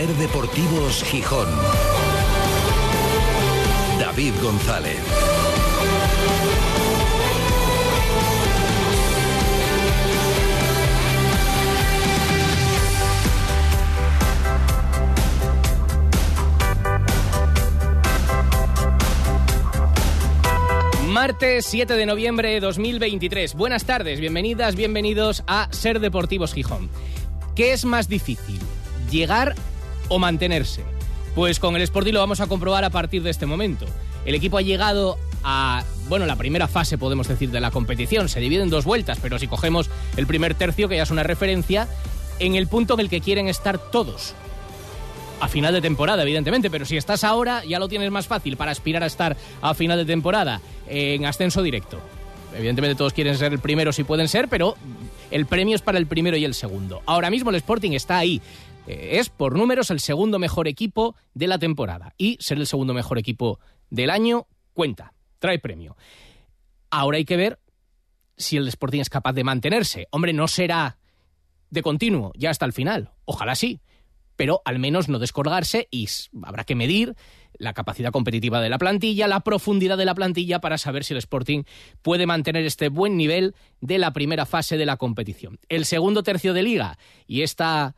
[0.00, 1.46] Ser Deportivos Gijón.
[3.98, 4.96] David González.
[21.08, 23.54] Martes 7 de noviembre de 2023.
[23.54, 26.88] Buenas tardes, bienvenidas, bienvenidos a Ser Deportivos Gijón.
[27.54, 28.60] ¿Qué es más difícil?
[29.10, 29.54] ¿Llegar
[30.10, 30.84] o mantenerse?
[31.34, 33.86] Pues con el Sporting lo vamos a comprobar a partir de este momento.
[34.26, 38.28] El equipo ha llegado a, bueno, la primera fase, podemos decir, de la competición.
[38.28, 39.88] Se divide en dos vueltas, pero si cogemos
[40.18, 41.88] el primer tercio, que ya es una referencia,
[42.38, 44.34] en el punto en el que quieren estar todos
[45.40, 48.72] a final de temporada, evidentemente, pero si estás ahora ya lo tienes más fácil para
[48.72, 51.98] aspirar a estar a final de temporada en ascenso directo.
[52.54, 54.76] Evidentemente todos quieren ser el primero si pueden ser, pero
[55.30, 57.00] el premio es para el primero y el segundo.
[57.06, 58.42] Ahora mismo el Sporting está ahí.
[58.86, 62.94] Eh, es por números el segundo mejor equipo de la temporada y ser el segundo
[62.94, 65.96] mejor equipo del año cuenta, trae premio.
[66.90, 67.60] Ahora hay que ver
[68.36, 70.08] si el Sporting es capaz de mantenerse.
[70.10, 70.98] Hombre, no será
[71.70, 73.12] de continuo ya hasta el final.
[73.24, 73.80] Ojalá sí
[74.40, 76.08] pero al menos no descolgarse y
[76.44, 77.14] habrá que medir
[77.58, 81.18] la capacidad competitiva de la plantilla, la profundidad de la plantilla para saber si el
[81.18, 81.64] Sporting
[82.00, 85.58] puede mantener este buen nivel de la primera fase de la competición.
[85.68, 87.96] El segundo tercio de liga y esta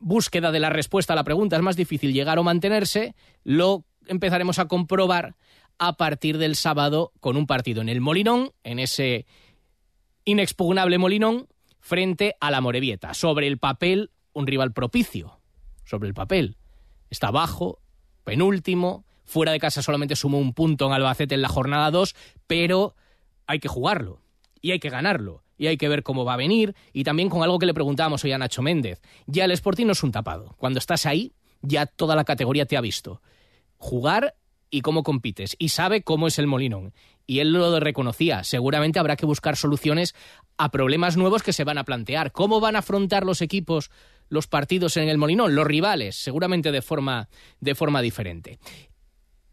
[0.00, 4.58] búsqueda de la respuesta a la pregunta es más difícil llegar o mantenerse, lo empezaremos
[4.58, 5.36] a comprobar
[5.78, 9.26] a partir del sábado con un partido en el Molinón, en ese
[10.24, 11.48] inexpugnable Molinón,
[11.80, 13.14] frente a la Morevieta.
[13.14, 15.40] Sobre el papel, un rival propicio
[15.84, 16.56] sobre el papel.
[17.10, 17.80] Está bajo,
[18.24, 22.14] penúltimo, fuera de casa solamente sumó un punto en Albacete en la jornada 2,
[22.46, 22.94] pero
[23.46, 24.20] hay que jugarlo
[24.60, 27.42] y hay que ganarlo y hay que ver cómo va a venir y también con
[27.42, 29.02] algo que le preguntábamos hoy a Nacho Méndez.
[29.26, 30.54] Ya el Sporting no es un tapado.
[30.56, 33.20] Cuando estás ahí, ya toda la categoría te ha visto.
[33.76, 34.34] Jugar
[34.70, 36.94] y cómo compites y sabe cómo es el Molinón.
[37.26, 38.44] Y él lo reconocía.
[38.44, 40.14] Seguramente habrá que buscar soluciones
[40.56, 42.32] a problemas nuevos que se van a plantear.
[42.32, 43.90] ¿Cómo van a afrontar los equipos
[44.28, 47.28] los partidos en el Molinón, los rivales, seguramente de forma,
[47.60, 48.58] de forma diferente.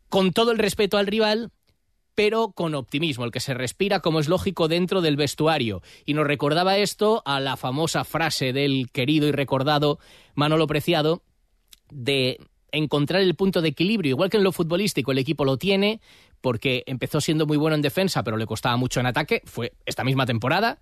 [0.09, 1.51] Con todo el respeto al rival,
[2.15, 5.81] pero con optimismo, el que se respira como es lógico dentro del vestuario.
[6.05, 9.99] Y nos recordaba esto a la famosa frase del querido y recordado
[10.33, 11.21] Manolo Preciado
[11.91, 12.39] de
[12.71, 16.01] encontrar el punto de equilibrio, igual que en lo futbolístico el equipo lo tiene,
[16.41, 20.03] porque empezó siendo muy bueno en defensa, pero le costaba mucho en ataque, fue esta
[20.03, 20.79] misma temporada,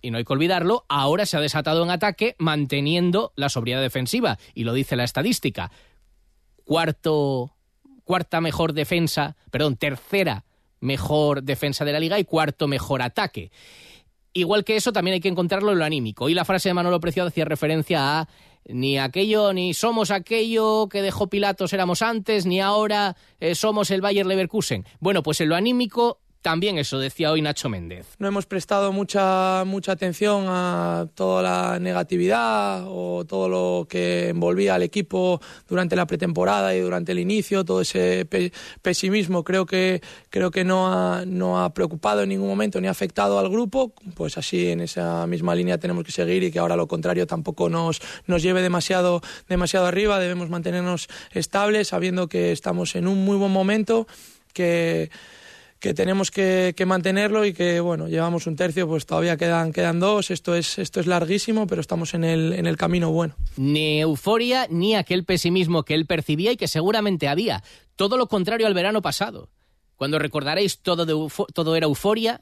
[0.00, 4.38] y no hay que olvidarlo, ahora se ha desatado en ataque manteniendo la sobriedad defensiva,
[4.52, 5.70] y lo dice la estadística.
[6.64, 7.54] Cuarto,
[8.04, 10.44] cuarta mejor defensa, perdón, tercera
[10.82, 13.50] mejor defensa de la liga y cuarto mejor ataque.
[14.34, 16.28] Igual que eso, también hay que encontrarlo en lo anímico.
[16.28, 18.28] Y la frase de Manolo Preciado hacía referencia a
[18.66, 24.00] ni aquello, ni somos aquello que dejó Pilatos éramos antes, ni ahora eh, somos el
[24.00, 24.84] Bayer Leverkusen.
[25.00, 28.06] Bueno, pues en lo anímico también eso decía hoy Nacho Méndez.
[28.18, 34.74] No hemos prestado mucha, mucha atención a toda la negatividad o todo lo que envolvía
[34.74, 38.26] al equipo durante la pretemporada y durante el inicio, todo ese
[38.82, 42.90] pesimismo creo que, creo que no, ha, no ha preocupado en ningún momento ni ha
[42.90, 43.92] afectado al grupo.
[44.16, 47.68] Pues así en esa misma línea tenemos que seguir y que ahora lo contrario tampoco
[47.68, 50.18] nos, nos lleve demasiado, demasiado arriba.
[50.18, 54.08] Debemos mantenernos estables sabiendo que estamos en un muy buen momento,
[54.52, 55.08] que
[55.82, 60.30] que tenemos que, mantenerlo y que bueno llevamos un tercio pues todavía quedan quedan dos
[60.30, 64.68] esto es esto es larguísimo pero estamos en el en el camino bueno ni euforia
[64.70, 67.64] ni aquel pesimismo que él percibía y que seguramente había
[67.96, 69.50] todo lo contrario al verano pasado
[69.96, 72.40] cuando recordaréis todo de todo era euforia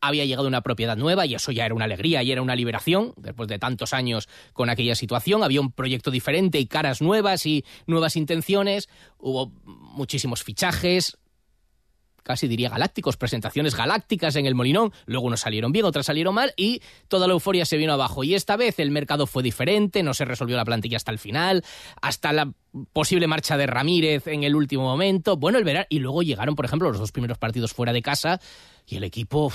[0.00, 3.14] había llegado una propiedad nueva y eso ya era una alegría y era una liberación
[3.16, 5.42] después de tantos años con aquella situación.
[5.42, 8.90] Había un proyecto diferente y caras nuevas y nuevas intenciones.
[9.16, 11.16] Hubo muchísimos fichajes,
[12.24, 16.52] casi diría galácticos, presentaciones galácticas en el Molinón, luego unos salieron bien, otras salieron mal
[16.56, 18.24] y toda la euforia se vino abajo.
[18.24, 21.64] Y esta vez el mercado fue diferente, no se resolvió la plantilla hasta el final,
[22.02, 22.52] hasta la
[22.92, 26.64] posible marcha de Ramírez en el último momento, bueno, el verano, y luego llegaron, por
[26.64, 28.40] ejemplo, los dos primeros partidos fuera de casa
[28.86, 29.50] y el equipo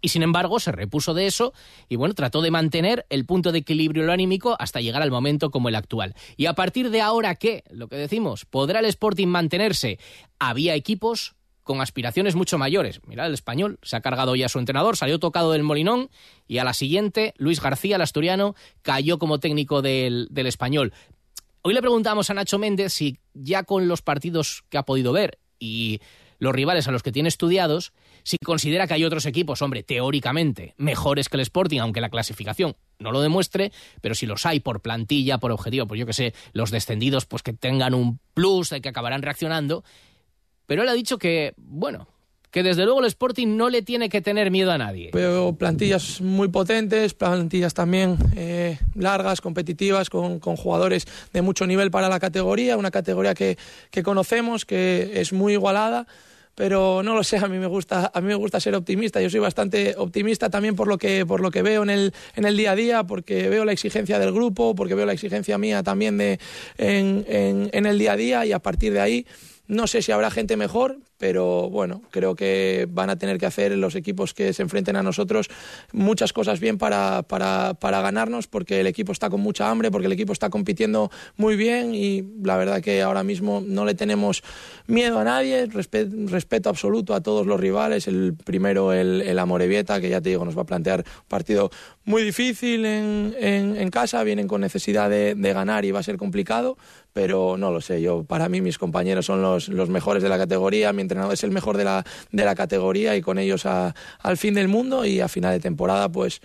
[0.00, 1.52] y sin embargo se repuso de eso
[1.88, 5.50] y bueno, trató de mantener el punto de equilibrio lo anímico hasta llegar al momento
[5.50, 6.14] como el actual.
[6.36, 7.64] Y a partir de ahora, ¿qué?
[7.70, 9.98] Lo que decimos, ¿podrá el Sporting mantenerse?
[10.38, 13.00] Había equipos con aspiraciones mucho mayores.
[13.06, 16.10] Mira, el español se ha cargado ya a su entrenador, salió tocado del Molinón
[16.48, 20.92] y a la siguiente, Luis García, el asturiano, cayó como técnico del, del español.
[21.62, 25.38] Hoy le preguntamos a Nacho Méndez si ya con los partidos que ha podido ver
[25.60, 26.00] y
[26.38, 27.92] los rivales a los que tiene estudiados,
[28.24, 32.76] si considera que hay otros equipos, hombre, teóricamente mejores que el Sporting, aunque la clasificación
[32.98, 36.34] no lo demuestre, pero si los hay por plantilla, por objetivo, pues yo que sé,
[36.52, 39.84] los descendidos, pues que tengan un plus de que acabarán reaccionando.
[40.66, 42.08] Pero él ha dicho que, bueno,
[42.50, 45.10] que desde luego el Sporting no le tiene que tener miedo a nadie.
[45.12, 52.08] Veo plantillas muy potentes, plantillas también eh, largas, competitivas, con, jugadores de mucho nivel para
[52.08, 53.56] la categoría, una categoría que
[54.04, 56.06] conocemos, que es muy igualada
[56.54, 59.20] pero no lo sé, a mí me gusta, a mí me gusta ser optimista.
[59.20, 62.44] Yo soy bastante optimista también por lo que, por lo que veo en el, en
[62.44, 65.82] el día a día, porque veo la exigencia del grupo, porque veo la exigencia mía
[65.82, 66.38] también de,
[66.78, 69.26] en, en, en el día a día y a partir de ahí
[69.66, 73.70] no sé si habrá gente mejor, pero bueno, creo que van a tener que hacer
[73.78, 75.48] los equipos que se enfrenten a nosotros
[75.92, 80.06] muchas cosas bien para, para, para, ganarnos, porque el equipo está con mucha hambre, porque
[80.06, 84.42] el equipo está compitiendo muy bien y la verdad que ahora mismo no le tenemos
[84.88, 90.08] miedo a nadie, respeto, absoluto a todos los rivales, el primero el, el Amorebieta, que
[90.08, 91.70] ya te digo, nos va a plantear partido
[92.04, 96.16] muy difícil en, en, casa, vienen con necesidad de, de ganar y va a ser
[96.16, 96.76] complicado,
[97.12, 100.38] pero no lo sé, yo para mí mis compañeros son los, los mejores de la
[100.38, 103.94] categoría, mi entrenador es el mejor de la, de la categoría y con ellos a,
[104.18, 106.40] al fin del mundo y a final de temporada pues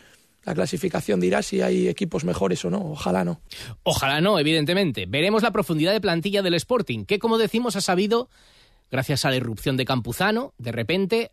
[0.48, 3.42] la clasificación dirá si hay equipos mejores o no, ojalá no.
[3.84, 5.06] Ojalá no, evidentemente.
[5.06, 8.30] Veremos la profundidad de plantilla del Sporting, que como decimos ha sabido,
[8.90, 11.32] gracias a la irrupción de Campuzano, de repente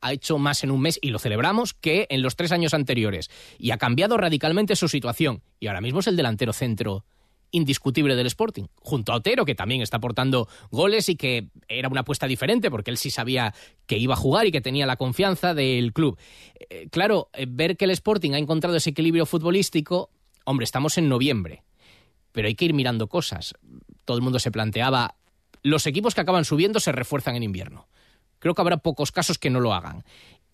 [0.00, 3.30] ha hecho más en un mes, y lo celebramos, que en los tres años anteriores.
[3.58, 5.42] Y ha cambiado radicalmente su situación.
[5.60, 7.04] Y ahora mismo es el delantero centro
[7.50, 12.00] indiscutible del Sporting, junto a Otero, que también está aportando goles y que era una
[12.00, 13.54] apuesta diferente porque él sí sabía
[13.86, 16.18] que iba a jugar y que tenía la confianza del club.
[16.70, 20.10] Eh, claro, eh, ver que el Sporting ha encontrado ese equilibrio futbolístico,
[20.44, 21.62] hombre, estamos en noviembre,
[22.32, 23.54] pero hay que ir mirando cosas.
[24.04, 25.16] Todo el mundo se planteaba,
[25.62, 27.88] los equipos que acaban subiendo se refuerzan en invierno.
[28.38, 30.04] Creo que habrá pocos casos que no lo hagan.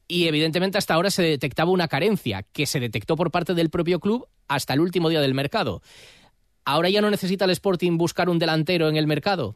[0.06, 4.00] Y evidentemente hasta ahora se detectaba una carencia que se detectó por parte del propio
[4.00, 5.82] club hasta el último día del mercado.
[6.64, 9.54] ¿Ahora ya no necesita el Sporting buscar un delantero en el mercado?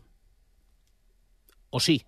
[1.71, 2.05] ¿O sí?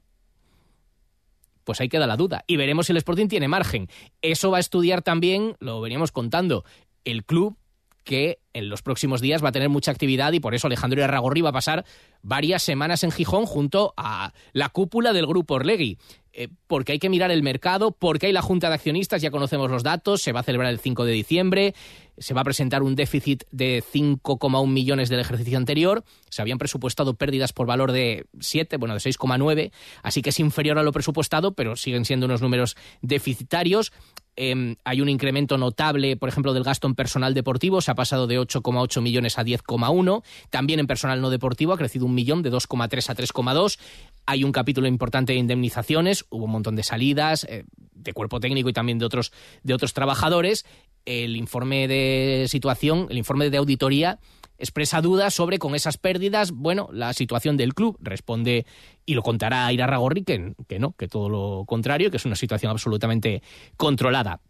[1.65, 2.45] Pues ahí queda la duda.
[2.47, 3.89] Y veremos si el Sporting tiene margen.
[4.23, 6.65] Eso va a estudiar también, lo veníamos contando,
[7.05, 7.57] el club
[8.05, 11.43] que en los próximos días va a tener mucha actividad y por eso Alejandro Arragorri
[11.43, 11.85] va a pasar
[12.23, 15.99] varias semanas en Gijón junto a la cúpula del grupo Orlegui.
[16.33, 19.69] Eh, porque hay que mirar el mercado, porque hay la Junta de Accionistas, ya conocemos
[19.69, 21.75] los datos, se va a celebrar el 5 de diciembre,
[22.19, 27.15] se va a presentar un déficit de 5,1 millones del ejercicio anterior, se habían presupuestado
[27.15, 29.73] pérdidas por valor de 7, bueno, de 6,9,
[30.05, 33.93] así que es inferior a lo presupuestado, pero siguen siendo unos números deficitarios.
[34.43, 38.27] Em, hay un incremento notable, por ejemplo, del gasto en personal deportivo, se ha pasado
[38.27, 40.23] de 8,8 millones a 10,1.
[40.49, 43.79] También en personal no deportivo ha crecido un millón, de 2,3 a 3,2.
[44.25, 48.71] Hay un capítulo importante de indemnizaciones, hubo un montón de salidas eh, de cuerpo técnico
[48.71, 49.31] y también de otros,
[49.63, 50.65] de otros trabajadores.
[51.05, 54.21] El informe de situación, el informe de auditoría
[54.61, 57.97] expresa dudas sobre con esas pérdidas, bueno, la situación del club.
[58.01, 58.67] Responde
[59.05, 62.71] y lo contará Ira Ragorri que, no, que todo lo contrario, que es una situación
[62.71, 63.43] absolutamente
[63.77, 64.41] controlada.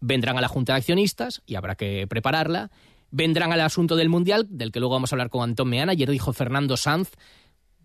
[0.00, 2.70] Vendrán a la Junta de Accionistas y habrá que prepararla.
[3.10, 5.92] Vendrán al asunto del Mundial, del que luego vamos a hablar con Antón Meana.
[5.92, 7.12] Ayer dijo Fernando Sanz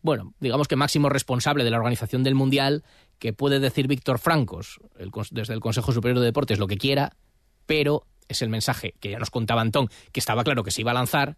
[0.01, 2.83] bueno, digamos que máximo responsable de la organización del Mundial,
[3.19, 4.80] que puede decir Víctor Francos,
[5.31, 7.18] desde el Consejo Superior de Deportes, lo que quiera,
[7.66, 10.92] pero es el mensaje que ya nos contaba Antón, que estaba claro que se iba
[10.92, 11.36] a lanzar,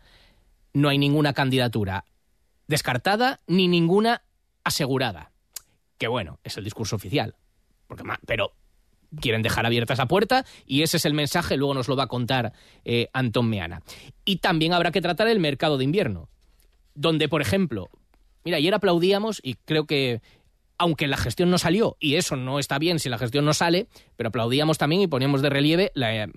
[0.73, 2.05] no hay ninguna candidatura
[2.67, 4.21] descartada ni ninguna
[4.63, 5.31] asegurada.
[5.97, 7.35] Que bueno, es el discurso oficial.
[7.87, 8.53] Porque, pero
[9.19, 12.07] quieren dejar abierta esa puerta y ese es el mensaje, luego nos lo va a
[12.07, 12.53] contar
[12.85, 13.81] eh, Antón Meana.
[14.23, 16.29] Y también habrá que tratar el mercado de invierno,
[16.93, 17.89] donde, por ejemplo,
[18.43, 20.21] Mira, ayer aplaudíamos y creo que
[20.81, 23.87] aunque la gestión no salió, y eso no está bien si la gestión no sale,
[24.15, 26.31] pero aplaudíamos también y poníamos de relieve la eh,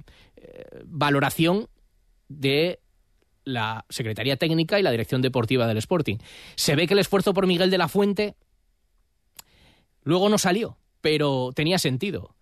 [0.84, 1.68] valoración
[2.28, 2.78] de
[3.44, 6.18] la Secretaría Técnica y la Dirección Deportiva del Sporting.
[6.56, 8.34] Se ve que el esfuerzo por Miguel de la Fuente
[10.02, 12.34] luego no salió, pero tenía sentido.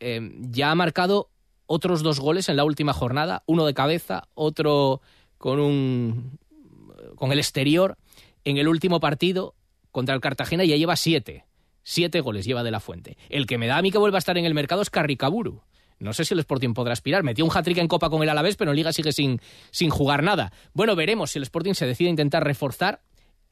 [0.00, 1.30] Eh, ya ha marcado
[1.66, 5.02] otros dos goles en la última jornada, uno de cabeza, otro
[5.38, 6.36] con un
[7.14, 7.96] con el exterior
[8.42, 9.54] en el último partido
[9.94, 11.44] contra el Cartagena ya lleva siete.
[11.84, 13.16] Siete goles lleva de la fuente.
[13.28, 15.62] El que me da a mí que vuelva a estar en el mercado es Carricaburu.
[16.00, 17.22] No sé si el Sporting podrá aspirar.
[17.22, 20.24] Metió un hat-trick en Copa con el Alavés, pero en Liga sigue sin, sin jugar
[20.24, 20.52] nada.
[20.72, 23.02] Bueno, veremos si el Sporting se decide a intentar reforzar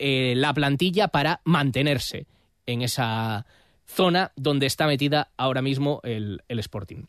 [0.00, 2.26] eh, la plantilla para mantenerse
[2.66, 3.46] en esa
[3.86, 7.04] zona donde está metida ahora mismo el, el Sporting.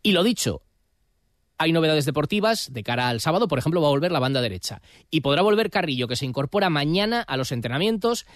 [0.00, 0.62] Y lo dicho,
[1.62, 4.82] hay novedades deportivas de cara al sábado, por ejemplo, va a volver la banda derecha.
[5.10, 8.26] Y podrá volver Carrillo, que se incorpora mañana a los entrenamientos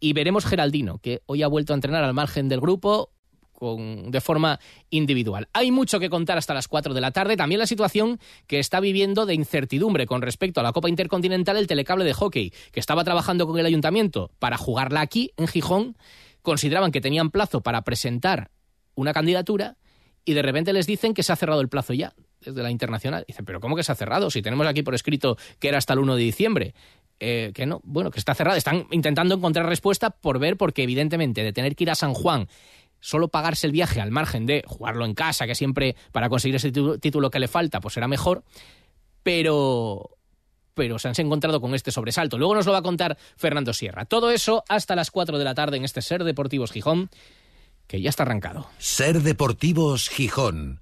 [0.00, 3.12] y veremos Geraldino, que hoy ha vuelto a entrenar al margen del grupo
[3.52, 4.58] con, de forma
[4.90, 5.48] individual.
[5.52, 7.36] Hay mucho que contar hasta las 4 de la tarde.
[7.36, 11.68] También la situación que está viviendo de incertidumbre con respecto a la Copa Intercontinental el
[11.68, 15.96] telecable de hockey, que estaba trabajando con el ayuntamiento para jugarla aquí, en Gijón.
[16.42, 18.50] Consideraban que tenían plazo para presentar
[18.96, 19.76] una candidatura
[20.24, 22.12] y de repente les dicen que se ha cerrado el plazo ya
[22.44, 23.24] desde la internacional.
[23.26, 24.30] Dicen, pero ¿cómo que se ha cerrado?
[24.30, 26.74] Si tenemos aquí por escrito que era hasta el 1 de diciembre.
[27.24, 28.56] Eh, que no, bueno, que está cerrado.
[28.56, 32.48] Están intentando encontrar respuesta por ver, porque evidentemente de tener que ir a San Juan,
[32.98, 36.72] solo pagarse el viaje al margen de jugarlo en casa, que siempre para conseguir ese
[36.72, 38.42] título que le falta, pues será mejor,
[39.22, 40.16] pero
[40.74, 42.38] pero se han encontrado con este sobresalto.
[42.38, 44.04] Luego nos lo va a contar Fernando Sierra.
[44.04, 47.10] Todo eso hasta las 4 de la tarde en este Ser Deportivos Gijón,
[47.86, 48.68] que ya está arrancado.
[48.78, 50.81] Ser Deportivos Gijón.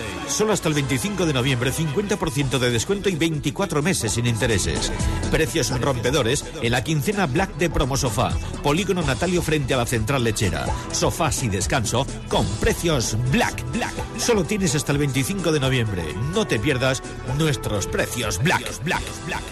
[0.31, 4.91] Solo hasta el 25 de noviembre, 50% de descuento y 24 meses sin intereses.
[5.29, 8.31] Precios rompedores en la quincena Black de Promo Sofá.
[8.63, 10.65] Polígono Natalio frente a la central lechera.
[10.91, 13.61] Sofás y descanso con precios Black.
[13.73, 13.93] Black.
[14.17, 16.03] Solo tienes hasta el 25 de noviembre.
[16.33, 17.03] No te pierdas
[17.37, 18.83] nuestros precios Black.
[18.83, 19.03] Black.
[19.27, 19.43] Black.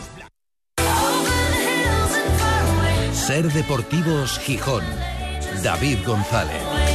[3.14, 4.84] Ser Deportivos Gijón.
[5.62, 6.89] David González.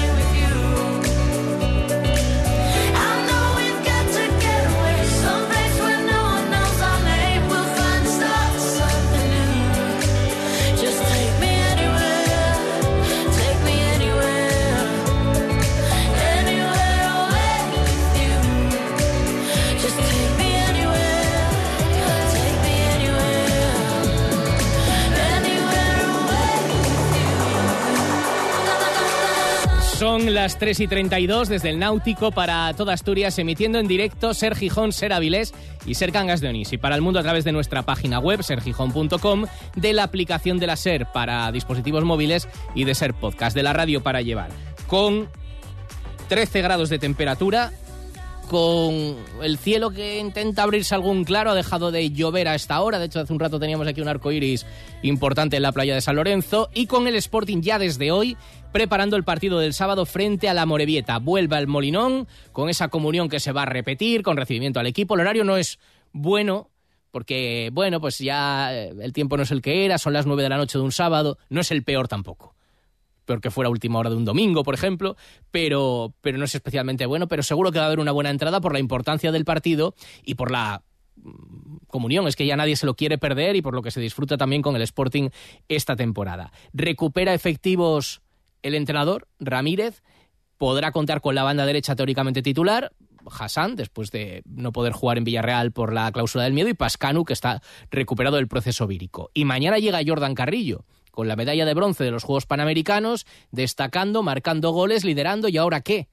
[30.44, 34.92] Las 3 y 32 desde el Náutico para toda Asturias, emitiendo en directo Ser Gijón,
[34.92, 35.54] Ser Avilés
[35.86, 36.70] y Ser Cangas de Onís.
[36.74, 40.66] Y para el mundo a través de nuestra página web, sergijón.com, de la aplicación de
[40.66, 44.50] la Ser para dispositivos móviles y de Ser Podcast, de la radio para llevar.
[44.86, 45.30] Con
[46.28, 47.72] 13 grados de temperatura,
[48.44, 52.98] con el cielo que intenta abrirse algún claro, ha dejado de llover a esta hora.
[52.98, 54.66] De hecho, hace un rato teníamos aquí un arco iris
[55.02, 56.70] importante en la playa de San Lorenzo.
[56.74, 58.36] Y con el Sporting ya desde hoy
[58.72, 61.18] preparando el partido del sábado frente a la Morevieta.
[61.18, 65.14] Vuelve al Molinón con esa comunión que se va a repetir, con recibimiento al equipo.
[65.14, 65.78] El horario no es
[66.12, 66.70] bueno,
[67.10, 70.42] porque, bueno, pues ya eh, el tiempo no es el que era, son las nueve
[70.42, 72.53] de la noche de un sábado, no es el peor tampoco.
[73.24, 75.16] Peor que fuera última hora de un domingo, por ejemplo,
[75.50, 78.60] pero, pero no es especialmente bueno, pero seguro que va a haber una buena entrada
[78.60, 80.82] por la importancia del partido y por la
[81.16, 84.00] mm, comunión, es que ya nadie se lo quiere perder y por lo que se
[84.00, 85.30] disfruta también con el Sporting
[85.68, 86.52] esta temporada.
[86.72, 88.22] Recupera efectivos
[88.62, 90.02] el entrenador, Ramírez,
[90.56, 92.92] podrá contar con la banda derecha teóricamente titular,
[93.30, 97.24] Hassan, después de no poder jugar en Villarreal por la cláusula del miedo, y Pascanu,
[97.24, 99.30] que está recuperado del proceso vírico.
[99.34, 100.84] Y mañana llega Jordan Carrillo,
[101.14, 105.80] con la medalla de bronce de los Juegos Panamericanos, destacando, marcando goles, liderando, ¿y ahora
[105.80, 106.09] qué?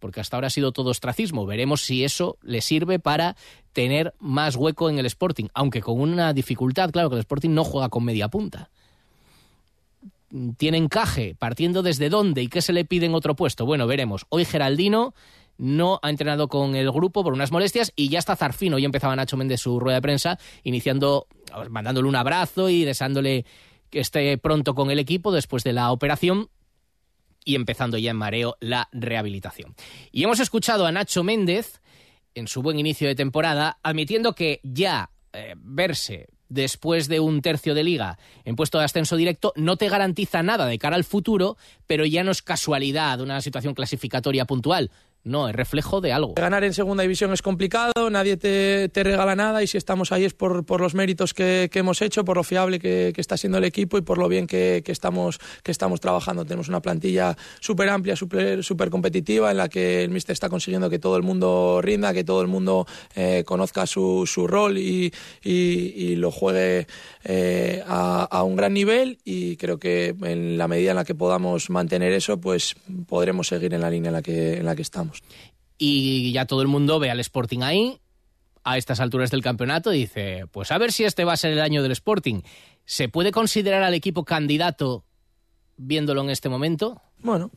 [0.00, 1.46] Porque hasta ahora ha sido todo ostracismo.
[1.46, 3.36] Veremos si eso le sirve para
[3.72, 7.62] tener más hueco en el Sporting, aunque con una dificultad, claro, que el Sporting no
[7.62, 8.70] juega con media punta
[10.56, 13.66] tiene encaje, partiendo desde dónde y qué se le pide en otro puesto.
[13.66, 14.26] Bueno, veremos.
[14.28, 15.12] Hoy Geraldino
[15.58, 18.76] no ha entrenado con el grupo por unas molestias y ya está Zarfino.
[18.76, 21.26] Hoy empezaba Nacho Méndez su rueda de prensa, iniciando,
[21.68, 23.44] mandándole un abrazo y deseándole
[23.90, 26.48] que esté pronto con el equipo después de la operación
[27.44, 29.74] y empezando ya en mareo la rehabilitación.
[30.12, 31.80] Y hemos escuchado a Nacho Méndez
[32.34, 37.74] en su buen inicio de temporada admitiendo que ya eh, verse después de un tercio
[37.74, 41.56] de liga en puesto de ascenso directo, no te garantiza nada de cara al futuro,
[41.86, 44.90] pero ya no es casualidad una situación clasificatoria puntual.
[45.22, 46.32] No, es reflejo de algo.
[46.34, 50.24] Ganar en segunda división es complicado, nadie te, te regala nada y si estamos ahí
[50.24, 53.36] es por, por los méritos que, que, hemos hecho, por lo fiable que, que, está
[53.36, 56.46] siendo el equipo y por lo bien que, estamos, que estamos trabajando.
[56.46, 60.98] Tenemos una plantilla súper amplia, súper competitiva en la que el míster está consiguiendo que
[60.98, 65.12] todo el mundo rinda, que todo el mundo eh, conozca su, su rol y,
[65.44, 66.86] y, y, lo juegue
[67.24, 71.14] eh, a, a un gran nivel y creo que en la medida en la que
[71.14, 72.74] podamos mantener eso, pues
[73.06, 75.09] podremos seguir en la línea en la que, en la que estamos.
[75.78, 78.00] Y ya todo el mundo ve al Sporting ahí,
[78.64, 81.52] a estas alturas del campeonato, y dice, pues a ver si este va a ser
[81.52, 82.42] el año del Sporting.
[82.84, 85.04] ¿Se puede considerar al equipo candidato
[85.76, 87.00] viéndolo en este momento?
[87.22, 87.50] Bueno,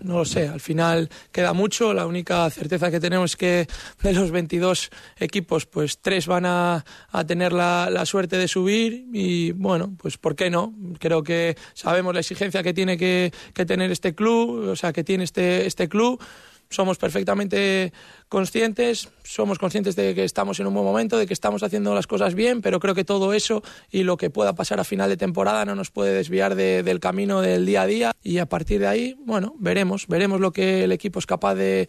[0.00, 3.66] no lo sé, al final queda mucho, la única certeza que tenemos es que
[4.02, 9.06] de los 22 equipos, pues tres van a, a tener la, la, suerte de subir
[9.12, 10.74] y bueno, pues ¿por qué no?
[10.98, 15.04] Creo que sabemos la exigencia que tiene que, que tener este club, o sea, que
[15.04, 16.22] tiene este, este club
[16.70, 17.92] somos perfectamente
[18.28, 22.06] conscientes, somos conscientes de que estamos en un buen momento, de que estamos haciendo las
[22.06, 25.16] cosas bien, pero creo que todo eso y lo que pueda pasar a final de
[25.16, 28.12] temporada no nos puede desviar de, del camino del día a día.
[28.22, 31.88] Y a partir de ahí, bueno, veremos, veremos lo que el equipo es capaz de,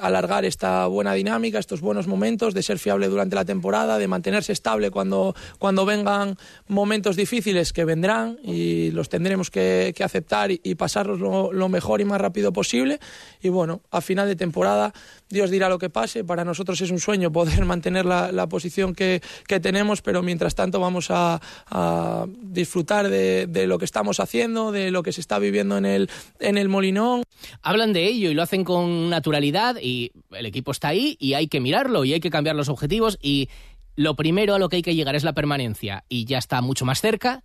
[0.00, 4.52] alargar esta buena dinámica, estos buenos momentos, de ser fiable durante la temporada, de mantenerse
[4.52, 6.36] estable cuando, cuando vengan
[6.68, 11.68] momentos difíciles que vendrán y los tendremos que, que aceptar y, y pasarlos lo, lo
[11.68, 13.00] mejor y más rápido posible.
[13.42, 14.92] Y bueno, a final de temporada
[15.28, 16.24] Dios dirá lo que pase.
[16.24, 20.80] Para nosotros es un sueño poder mantener la, posición que, que, tenemos, pero mientras tanto
[20.80, 25.38] vamos a, a disfrutar de, de, lo que estamos haciendo, de lo que se está
[25.38, 27.22] viviendo en el, en el Molinón.
[27.62, 31.48] Hablan de ello y lo hacen con naturalidad y el equipo está ahí y hay
[31.48, 33.48] que mirarlo y hay que cambiar los objetivos y
[33.96, 36.84] lo primero a lo que hay que llegar es la permanencia y ya está mucho
[36.84, 37.42] más cerca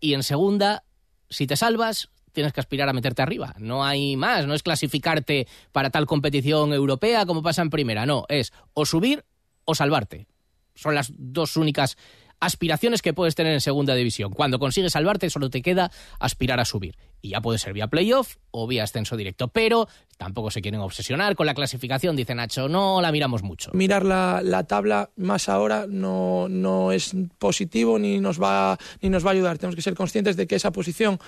[0.00, 0.84] y en segunda,
[1.30, 3.54] si te salvas, tienes que aspirar a meterte arriba.
[3.58, 8.24] No hay más, no es clasificarte para tal competición europea como pasa en primera, no,
[8.28, 9.24] es o subir
[9.64, 10.26] o salvarte.
[10.74, 11.96] Son las dos únicas
[12.40, 14.32] aspiraciones que puedes tener en segunda división.
[14.32, 15.90] Cuando consigues salvarte solo te queda
[16.20, 16.96] aspirar a subir.
[17.20, 19.48] Y ya puede ser vía playoff o vía ascenso directo.
[19.48, 22.14] Pero tampoco se quieren obsesionar con la clasificación.
[22.14, 23.72] Dice Nacho, no la miramos mucho.
[23.74, 29.26] Mirar la, la tabla más ahora no, no es positivo ni nos, va, ni nos
[29.26, 29.58] va a ayudar.
[29.58, 31.18] Tenemos que ser conscientes de que esa posición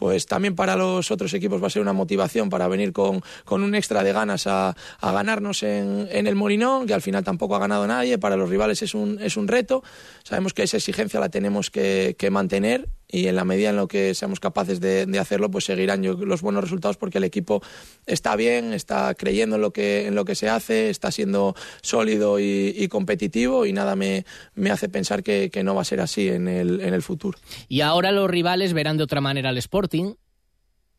[0.00, 3.62] pues también para los otros equipos va a ser una motivación para venir con, con
[3.62, 7.54] un extra de ganas a, a ganarnos en, en, el Molinón, que al final tampoco
[7.54, 9.84] ha ganado nadie, para los rivales es un, es un reto,
[10.22, 13.88] sabemos que esa exigencia la tenemos que, que mantener y en la medida en lo
[13.88, 17.62] que seamos capaces de, de hacerlo, pues seguirán yo, los buenos resultados porque el equipo
[18.06, 22.38] está bien, está creyendo en lo que, en lo que se hace, está siendo sólido
[22.38, 26.00] y, y competitivo y nada me, me hace pensar que, que, no va a ser
[26.00, 27.38] así en el, en el futuro.
[27.68, 30.14] Y ahora los rivales verán de otra manera al Sporting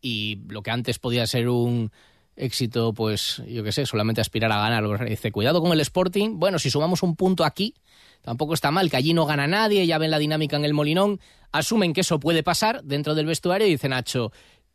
[0.02, 1.92] y lo que antes podía ser un
[2.36, 5.08] éxito, pues yo qué sé, solamente aspirar a ganar.
[5.08, 6.40] Dice, cuidado con el Sporting.
[6.40, 7.76] Bueno, si sumamos un punto aquí,
[8.22, 11.20] tampoco está mal, que allí no gana nadie, ya ven la dinámica en el Molinón,
[11.52, 14.32] asumen que eso puede pasar dentro del vestuario y dice Nacho,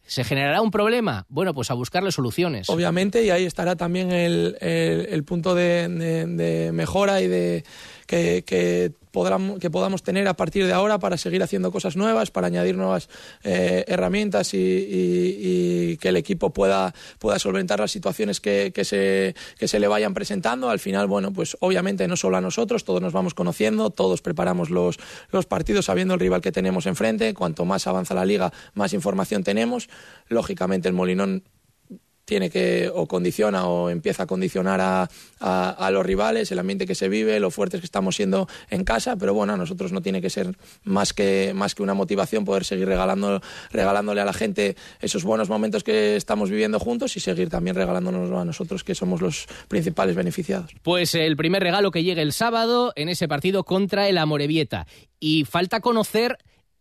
[0.06, 1.26] ¿Se generará un problema?
[1.28, 2.70] Bueno, pues a buscarle soluciones.
[2.70, 7.64] Obviamente, y ahí estará también el, el, punto de, de, mejora y de
[8.06, 12.30] que, que, podamos, que, podamos tener a partir de ahora para seguir haciendo cosas nuevas,
[12.30, 13.08] para añadir nuevas
[13.44, 19.34] eh, herramientas y, y, que el equipo pueda, pueda solventar las situaciones que, que, se,
[19.58, 20.68] que se le vayan presentando.
[20.68, 24.70] Al final, bueno, pues obviamente no solo a nosotros, todos nos vamos conociendo, todos preparamos
[24.70, 24.98] los,
[25.30, 27.32] los partidos sabiendo el rival que tenemos enfrente.
[27.34, 29.88] Cuanto más avanza la liga, más información tenemos.
[30.28, 31.42] Lógicamente, el Molinón
[32.26, 35.08] tiene que o condiciona o empieza a condicionar a,
[35.40, 39.16] a, los rivales, el ambiente que se vive, lo fuertes que estamos siendo en casa,
[39.16, 42.64] pero bueno, a nosotros no tiene que ser más que, más que una motivación poder
[42.64, 47.48] seguir regalando, regalándole a la gente esos buenos momentos que estamos viviendo juntos y seguir
[47.48, 50.72] también regalándonos a nosotros que somos los principales beneficiados.
[50.82, 54.88] Pues el primer regalo que llegue el sábado en ese partido contra el Amorebieta
[55.20, 56.38] y falta conocer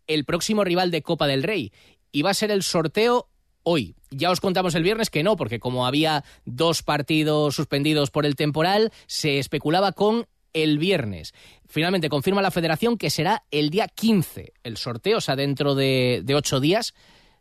[0.08, 1.72] el próximo rival de Copa del Rey
[2.10, 3.28] y va a ser el sorteo
[3.68, 3.96] hoy.
[4.10, 8.36] Ya os contamos el viernes que no, porque como había dos partidos suspendidos por el
[8.36, 11.34] temporal, se especulaba con el viernes.
[11.66, 16.22] Finalmente confirma la federación que será el día 15 el sorteo, o sea, dentro de,
[16.24, 16.94] de ocho días.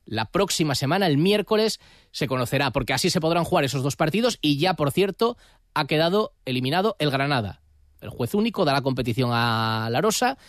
[0.04, 1.80] La próxima semana, el miércoles,
[2.12, 5.38] se conocerá, porque así se podrán jugar esos dos partidos y ya, por cierto,
[5.76, 7.62] ha quedado eliminado el Granada.
[8.02, 10.40] El juez único da la competición a La Rosa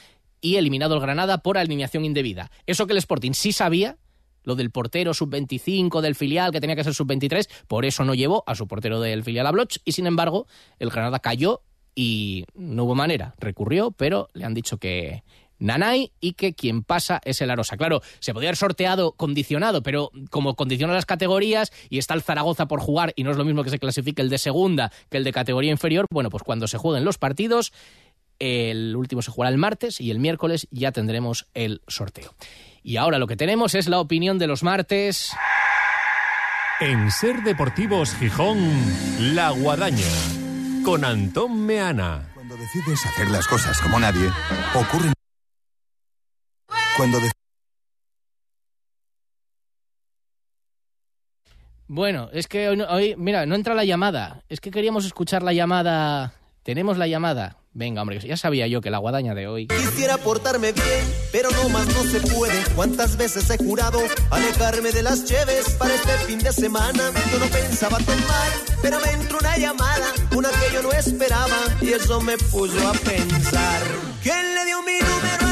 [0.40, 2.50] y eliminado el Granada por alineación indebida.
[2.66, 3.98] Eso que el Sporting sí sabía,
[4.46, 8.42] lo del portero sub-25 del filial, que tenía que ser sub-23, por eso no llevó
[8.46, 10.46] a su portero del filial a Bloch, y sin embargo,
[10.78, 11.60] el Granada cayó
[11.94, 13.34] y no hubo manera.
[13.38, 15.24] Recurrió, pero le han dicho que
[15.58, 17.76] Nanay y que quien pasa es el Arosa.
[17.76, 22.68] Claro, se podría haber sorteado condicionado, pero como condiciona las categorías y está el Zaragoza
[22.68, 25.24] por jugar y no es lo mismo que se clasifique el de segunda que el
[25.24, 27.72] de categoría inferior, bueno, pues cuando se jueguen los partidos,
[28.38, 32.34] el último se jugará el martes y el miércoles ya tendremos el sorteo.
[32.86, 35.32] Y ahora lo que tenemos es la opinión de los martes.
[36.78, 38.60] En Ser Deportivos Gijón,
[39.34, 40.06] La Guadaña,
[40.84, 42.30] con Antón Meana.
[42.34, 44.30] Cuando decides hacer las cosas como nadie,
[44.72, 45.12] ocurren...
[46.96, 47.32] Cuando de-
[51.88, 54.44] Bueno, es que hoy, mira, no entra la llamada.
[54.48, 56.34] Es que queríamos escuchar la llamada.
[56.62, 57.56] Tenemos la llamada.
[57.76, 59.66] Venga, hombre, ya sabía yo que la guadaña de hoy.
[59.66, 62.64] Quisiera portarme bien, pero no más no se puede.
[62.74, 67.12] ¿Cuántas veces he jurado alejarme de las cheves para este fin de semana?
[67.30, 68.48] Yo no pensaba tomar,
[68.80, 72.92] pero me entró una llamada, una que yo no esperaba, y eso me puso a
[72.92, 73.82] pensar.
[74.22, 75.45] ¿Quién le dio mi número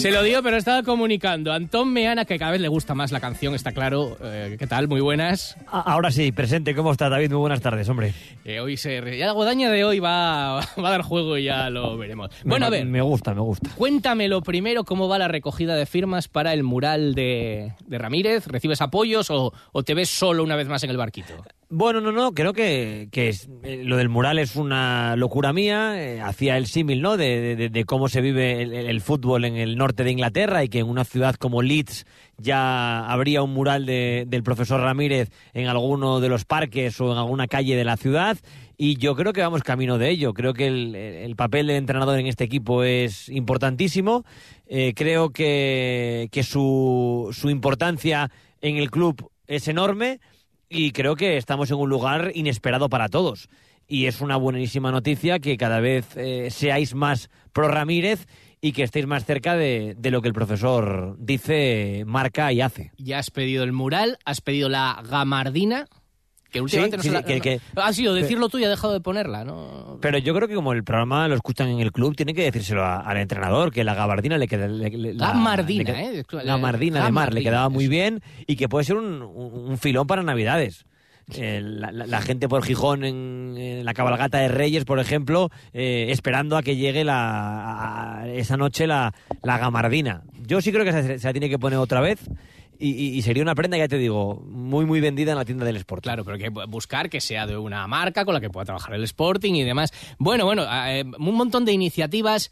[0.00, 1.52] Se lo dio, pero estaba comunicando.
[1.52, 4.16] Antón Meana, que cada vez le gusta más la canción, está claro.
[4.22, 4.88] Eh, ¿Qué tal?
[4.88, 5.56] Muy buenas.
[5.66, 7.30] Ahora sí, presente, ¿cómo está David?
[7.30, 8.14] Muy buenas tardes, hombre.
[8.44, 9.00] Eh, hoy se...
[9.18, 12.30] Ya la guadaña de hoy va, va a dar juego y ya lo veremos.
[12.44, 12.86] Bueno, a ver.
[12.86, 13.70] Me gusta, me gusta.
[13.76, 18.46] Cuéntame lo primero, cómo va la recogida de firmas para el mural de, de Ramírez.
[18.46, 21.34] ¿Recibes apoyos o, o te ves solo una vez más en el barquito?
[21.72, 26.02] Bueno, no, no, creo que, que es- eh, lo del mural es una locura mía.
[26.02, 27.16] eh, hacía el símil, ¿no?
[27.16, 30.68] De, de- de cómo se vive el, el fútbol en el norte de Inglaterra y
[30.68, 32.04] que en una ciudad como Leeds
[32.38, 37.18] ya habría un mural de- del profesor Ramírez en alguno de los parques o en
[37.18, 38.38] alguna calle de la ciudad.
[38.76, 40.32] Y yo creo que vamos camino de ello.
[40.32, 44.24] Creo que el, el papel del entrenador en este equipo es importantísimo.
[44.66, 48.30] Eh, creo que, que su, su importancia
[48.62, 50.20] en el club es enorme
[50.68, 53.48] y creo que estamos en un lugar inesperado para todos.
[53.86, 58.26] Y es una buenísima noticia que cada vez eh, seáis más pro Ramírez
[58.60, 62.92] y que estéis más cerca de, de lo que el profesor dice, marca y hace.
[62.98, 65.86] Ya has pedido el mural, has pedido la gamardina,
[66.50, 68.68] que últimamente no sí, se la- que- no- que- Ha sido decirlo tú y ha
[68.68, 69.98] dejado de ponerla, ¿no?
[70.02, 72.84] Pero yo creo que como el programa lo escuchan en el club, tiene que decírselo
[72.84, 74.66] a- al entrenador, que la gabardina le queda...
[74.66, 76.24] le- le- la- Gamardina, le ¿eh?
[76.28, 80.06] Gabardina de mar, le Gamardina, quedaba muy bien y que puede ser un- un filón
[80.06, 80.84] para Navidades.
[81.36, 85.50] Eh, la, la- la gente por Gijón en, en la cabalgata de Reyes, por ejemplo,
[85.72, 90.22] eh, esperando a que llegue la, a- esa noche la, la gamardina.
[90.46, 92.18] Yo sí creo que se, se la tiene que poner otra vez
[92.78, 95.64] y, y- y sería una prenda, ya te digo, muy muy vendida en la tienda
[95.64, 96.02] del Sport.
[96.02, 98.94] Claro, pero hay que buscar que sea de una marca con la que pueda trabajar
[98.94, 99.92] el Sporting y demás.
[100.18, 102.50] Bueno, bueno, eh, un montón de iniciativas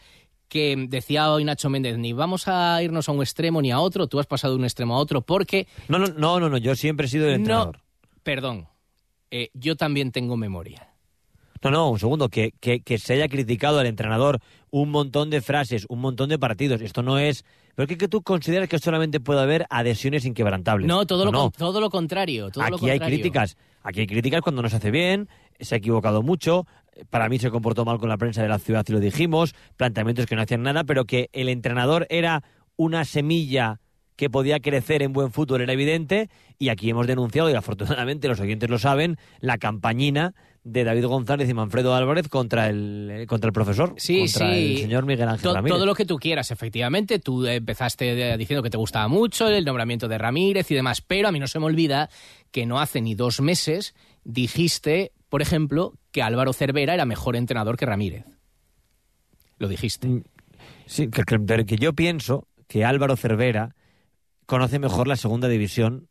[0.48, 4.06] que decía hoy Nacho Méndez, ni vamos a irnos a un extremo ni a otro,
[4.06, 5.66] tú has pasado de un extremo a otro porque...
[5.88, 7.76] No, no, no, no, no, yo siempre he sido el entrenador.
[7.76, 7.82] No,
[8.22, 8.68] perdón,
[9.30, 10.88] eh, yo también tengo memoria.
[11.62, 15.40] No, no, un segundo, que, que, que se haya criticado al entrenador un montón de
[15.40, 16.80] frases, un montón de partidos.
[16.80, 17.44] Esto no es...
[17.74, 20.86] Pero es que, que tú consideras que solamente puede haber adhesiones inquebrantables.
[20.86, 21.50] No, todo, lo, no.
[21.50, 22.50] todo lo contrario.
[22.50, 23.56] Todo lo Aquí hay críticas.
[23.82, 25.28] Aquí hay críticas cuando no se hace bien,
[25.60, 26.66] se ha equivocado mucho.
[27.10, 29.54] Para mí se comportó mal con la prensa de la ciudad y lo dijimos.
[29.76, 32.42] Planteamientos que no hacían nada, pero que el entrenador era
[32.76, 33.80] una semilla
[34.18, 36.28] que podía crecer en buen fútbol era evidente.
[36.58, 41.48] Y aquí hemos denunciado, y afortunadamente los oyentes lo saben, la campañina de David González
[41.48, 44.72] y Manfredo Álvarez contra el, eh, contra el profesor, Sí, contra sí.
[44.72, 45.76] el señor Miguel Ángel To- Ramírez.
[45.76, 47.20] Todo lo que tú quieras, efectivamente.
[47.20, 51.28] Tú empezaste eh, diciendo que te gustaba mucho el nombramiento de Ramírez y demás, pero
[51.28, 52.10] a mí no se me olvida
[52.50, 57.76] que no hace ni dos meses dijiste, por ejemplo, que Álvaro Cervera era mejor entrenador
[57.76, 58.24] que Ramírez.
[59.58, 60.22] Lo dijiste.
[60.86, 61.22] Sí, que,
[61.64, 63.74] que yo pienso que Álvaro Cervera
[64.48, 66.08] conoce mejor la segunda división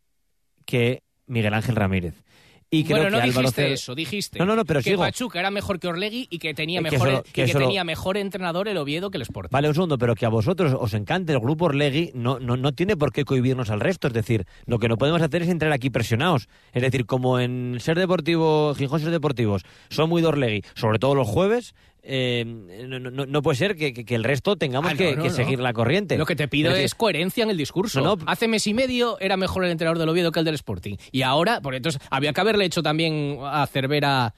[0.66, 2.24] que Miguel Ángel Ramírez.
[2.70, 5.02] Y creo bueno, no que dijiste eso, dijiste No, no, no, pero que sigo.
[5.02, 7.66] Pachuca era mejor que Orlegui y que tenía Eh, que mejor, solo- que que solo-
[7.66, 9.50] tenía mejor entrenador el Oviedo que el Sporting.
[9.54, 12.74] Vale, un segundo, pero que a vosotros os encante el grupo Orlegui no, no, no
[12.74, 14.08] tiene por qué cohibirnos al resto.
[14.08, 16.50] Es decir, lo que no podemos hacer es entrar aquí presionados.
[16.74, 21.16] Es decir, como en Ser Deportivo, Gijón Ser Deportivos, son muy de Orlegui, sobre todo
[21.16, 21.74] los jueves,
[22.10, 25.30] eh, no, no- no puede ser que, que- que el resto tengamos Ah, no, que,
[25.30, 26.18] seguir la corriente.
[26.18, 28.00] Lo que te pido Es coherencia en el discurso.
[28.28, 30.96] Hace mes y medio era mejor el entrenador del Oviedo que el del Sporting.
[31.12, 34.34] Y ahora, porque entonces había que haberle hecho también a Cervera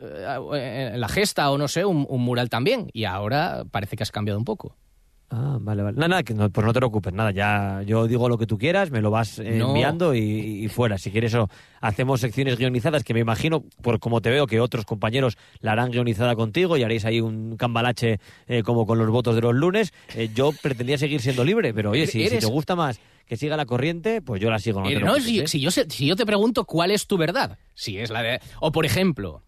[0.00, 2.88] eh, en la gesta o no sé, un, un mural también.
[2.92, 4.76] Y ahora parece que has cambiado un poco.
[5.30, 5.96] Ah, vale, vale.
[5.96, 7.30] Nada, nada, que no, pues no te preocupes, nada.
[7.32, 9.68] Ya yo digo lo que tú quieras, me lo vas eh, No.
[9.68, 10.20] enviando y,
[10.64, 10.96] y fuera.
[10.96, 11.50] Si quieres, o
[11.82, 15.90] hacemos secciones guionizadas que me imagino, por como te veo, que otros compañeros la harán
[15.90, 19.92] guionizada contigo y haréis ahí un cambalache eh, como con los votos de los lunes.
[20.14, 23.66] Eh, yo pretendía seguir siendo libre, pero oye, si, te gusta más que siga la
[23.66, 24.80] corriente, pues yo la sigo.
[24.80, 27.58] No, te no, si, si yo, sé- si yo te pregunto cuál es tu verdad,
[27.74, 28.40] si es la de...
[28.60, 29.42] O por ejemplo,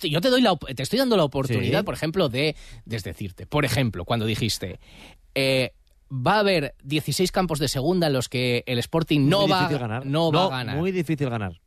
[0.00, 1.84] Yo te doy la, te estoy dando la oportunidad, Sí.
[1.84, 3.44] por ejemplo, de desdecirte.
[3.44, 4.78] Por ejemplo, cuando dijiste,
[5.34, 5.72] eh,
[6.10, 10.06] va a haber 16 campos de segunda en los que el Sporting no, va, ganar.
[10.06, 10.76] no va a ganar.
[10.76, 11.60] Muy difícil ganar.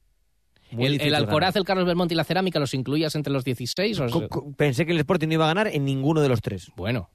[0.72, 1.30] Muy el, difícil el ganar.
[1.30, 4.00] Alcoraz, el Carlos Belmonte y la Cerámica los incluías entre los 16.
[4.00, 6.42] o- Co- co- Pensé que el Sporting no iba a ganar en ninguno de los
[6.42, 6.72] tres.
[6.76, 7.10] Bueno,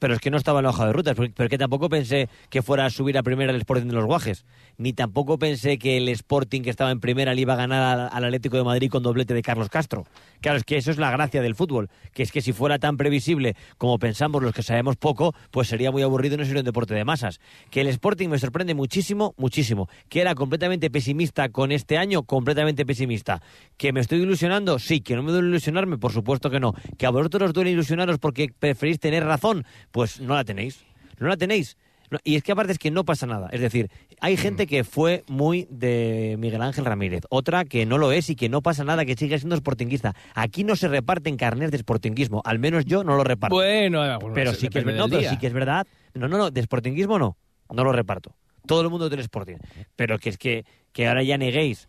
[0.00, 2.28] Pero es que no estaba en la hoja de rutas, porque, pero que tampoco pensé
[2.48, 4.44] que fuera a subir a primera el Sporting de los Guajes,
[4.78, 8.08] ni tampoco pensé que el Sporting que estaba en primera le iba a ganar al,
[8.12, 10.06] al Atlético de Madrid con doblete de Carlos Castro.
[10.40, 12.96] Claro, es que eso es la gracia del fútbol, que es que si fuera tan
[12.96, 16.64] previsible como pensamos los que sabemos poco, pues sería muy aburrido y no sería un
[16.64, 17.40] deporte de masas.
[17.70, 19.88] Que el Sporting me sorprende muchísimo, muchísimo.
[20.08, 23.42] Que era completamente pesimista con este año, completamente pesimista.
[23.76, 25.00] Que me estoy ilusionando, sí.
[25.00, 26.74] Que no me duele ilusionarme, por supuesto que no.
[26.98, 29.59] Que a vosotros os duele ilusionaros porque preferís tener razón,
[29.90, 30.84] pues no la tenéis.
[31.18, 31.76] No la tenéis.
[32.10, 33.48] No, Y es que aparte es que no pasa nada.
[33.52, 33.88] Es decir,
[34.20, 38.34] hay gente que fue muy de Miguel Ángel Ramírez, otra que no lo es y
[38.34, 40.16] que no pasa nada, que sigue siendo sportinguista.
[40.34, 43.54] Aquí no se reparten carnes de sportinguismo, al menos yo no lo reparto.
[43.54, 45.30] bueno, bueno, pero se- sí que es, depende no, del pero día.
[45.30, 45.86] sí que es verdad.
[46.14, 47.36] No, no, no, de sportinguismo no,
[47.72, 48.34] no lo reparto.
[48.66, 49.56] Todo el mundo tiene Sporting.
[49.96, 51.88] Pero que es que, que ahora ya neguéis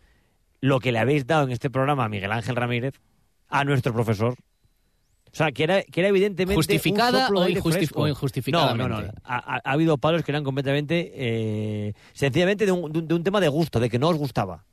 [0.60, 2.94] lo que le habéis dado en este programa a Miguel Ángel Ramírez,
[3.48, 4.36] a nuestro profesor.
[5.32, 6.52] O sea, que era, que era evidentemente.
[6.54, 8.06] un ¿Justificada de o injusti- o?
[8.52, 8.96] No, no, no.
[9.24, 11.10] Ha, ha- ha habido palos que eran completamente.
[11.14, 14.64] eh, sencillamente de un, de un- un tema de gusto, de que no os gustaba.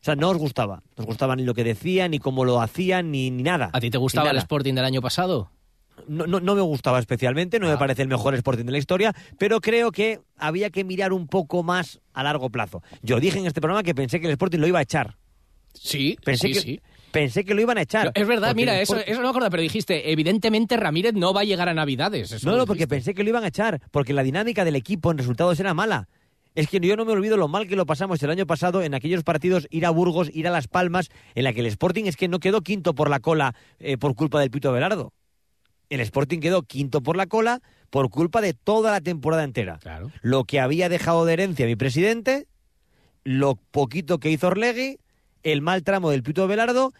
[0.00, 0.76] O sea, no os gustaba.
[0.96, 3.68] No os gustaba ni lo que decían, ni cómo lo hacían, ni, ni nada.
[3.74, 4.38] ¿A ti te gustaba el.
[4.38, 5.50] Sporting del año pasado?
[6.08, 9.14] No, no, no me gustaba especialmente, no me parece el mejor Sporting de la historia,
[9.38, 12.82] pero creo que había que mirar un poco más a largo plazo.
[13.02, 15.18] Yo dije en este programa que pensé que el Sporting lo iba a echar.
[15.74, 16.80] Sí, Pensé sí, que, sí.
[17.10, 18.06] Pensé que lo iban a echar.
[18.06, 21.40] No, es verdad, mira, eso, eso no me acuerdo, pero dijiste, evidentemente Ramírez no va
[21.40, 22.32] a llegar a Navidades.
[22.32, 24.76] eso No, lo no, porque pensé que lo iban a echar, porque la dinámica del
[24.76, 26.08] equipo en resultados era mala.
[26.54, 28.94] Es que yo no me olvido lo mal que lo pasamos el año pasado en
[28.94, 32.16] aquellos partidos, ir a Burgos, ir a Las Palmas, en la que el Sporting es
[32.16, 35.12] que no quedó quinto por la cola eh, por culpa del Pito Velardo.
[35.90, 39.78] El Sporting quedó quinto por la cola por culpa de toda la temporada entera.
[39.78, 40.10] Claro.
[40.22, 42.46] Lo que había dejado de herencia mi presidente,
[43.24, 44.98] lo poquito que hizo Orlegui,
[45.42, 46.92] el mal tramo del Pito Velardo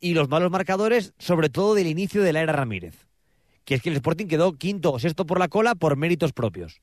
[0.00, 3.08] y los malos marcadores, sobre todo del inicio de la era Ramírez
[3.68, 6.80] que es que el Sporting quedó quinto o sexto por la cola por méritos propios.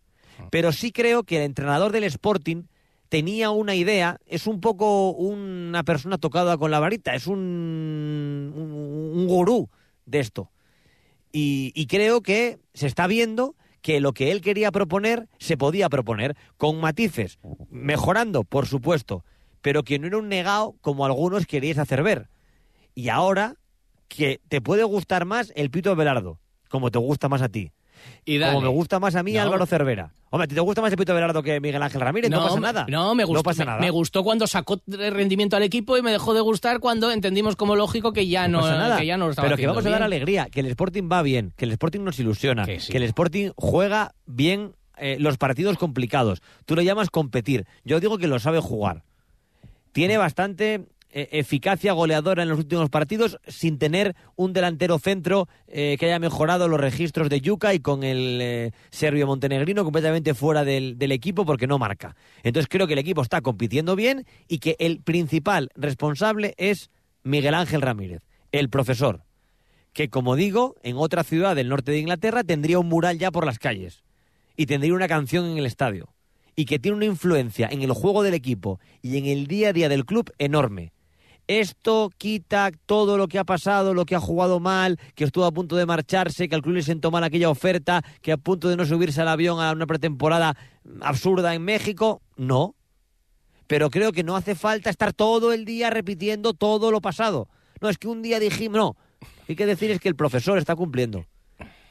[0.51, 2.65] Pero sí creo que el entrenador del Sporting
[3.09, 9.19] tenía una idea, es un poco una persona tocada con la varita, es un, un,
[9.19, 9.67] un gurú
[10.05, 10.51] de esto.
[11.31, 15.89] Y, y creo que se está viendo que lo que él quería proponer se podía
[15.89, 17.39] proponer, con matices,
[17.71, 19.25] mejorando, por supuesto,
[19.65, 22.27] pero que no era un negado como algunos queríais hacer ver.
[22.93, 23.55] Y ahora
[24.07, 26.37] que te puede gustar más el Pito Velardo,
[26.69, 27.71] como te gusta más a ti.
[28.25, 29.41] Y como me gusta más a mí No.
[29.41, 30.13] Álvaro Cervera.
[30.29, 32.29] Hombre, ¿a ti ¿te gusta más el Pito Velardo que Miguel Ángel Ramírez?
[32.29, 32.85] No, pasa me- nada.
[32.87, 33.79] No, me gustó, pasa me- nada.
[33.81, 37.75] me gustó cuando sacó rendimiento al equipo y me dejó de gustar cuando entendimos como
[37.75, 38.97] lógico que ya no, pasa nada.
[38.99, 41.23] que ya no lo estaba Pero que vamos a dar alegría, que el Sporting va
[41.23, 46.43] bien, que el Sporting nos ilusiona, Que el Sporting juega bien eh, los partidos complicados.
[46.65, 47.65] Tú lo llamas competir.
[47.83, 49.03] Yo digo que lo sabe jugar.
[49.95, 55.95] Tiene bastante eh, eficacia goleadora en los últimos partidos sin tener un delantero centro eh,
[55.97, 60.65] que haya mejorado los registros de Yuca y con el eh, serbio montenegrino completamente fuera
[60.65, 62.17] del, del equipo porque no marca.
[62.43, 66.89] Entonces creo que el equipo está compitiendo bien y que el principal responsable es
[67.23, 69.23] Miguel Ángel Ramírez, el profesor
[69.93, 73.45] que, como digo, en otra ciudad del norte de Inglaterra tendría un mural ya por
[73.45, 74.03] las calles
[74.57, 76.09] y tendría una canción en el estadio
[76.55, 79.73] y que tiene una influencia en el juego del equipo y en el día a
[79.73, 80.93] día del club enorme.
[81.47, 85.51] Esto quita todo lo que ha pasado, lo que ha jugado mal, que estuvo a
[85.51, 88.77] punto de marcharse, que al club le sentó mal aquella oferta, que a punto de
[88.77, 90.57] no subirse al avión a una pretemporada
[91.01, 92.21] absurda en México.
[92.35, 92.73] No.
[93.67, 97.47] Pero creo que no hace falta estar todo el día repitiendo todo lo pasado.
[97.79, 98.95] No, es que un día dijimos, no.
[99.47, 101.25] Hay que decir es que el profesor está cumpliendo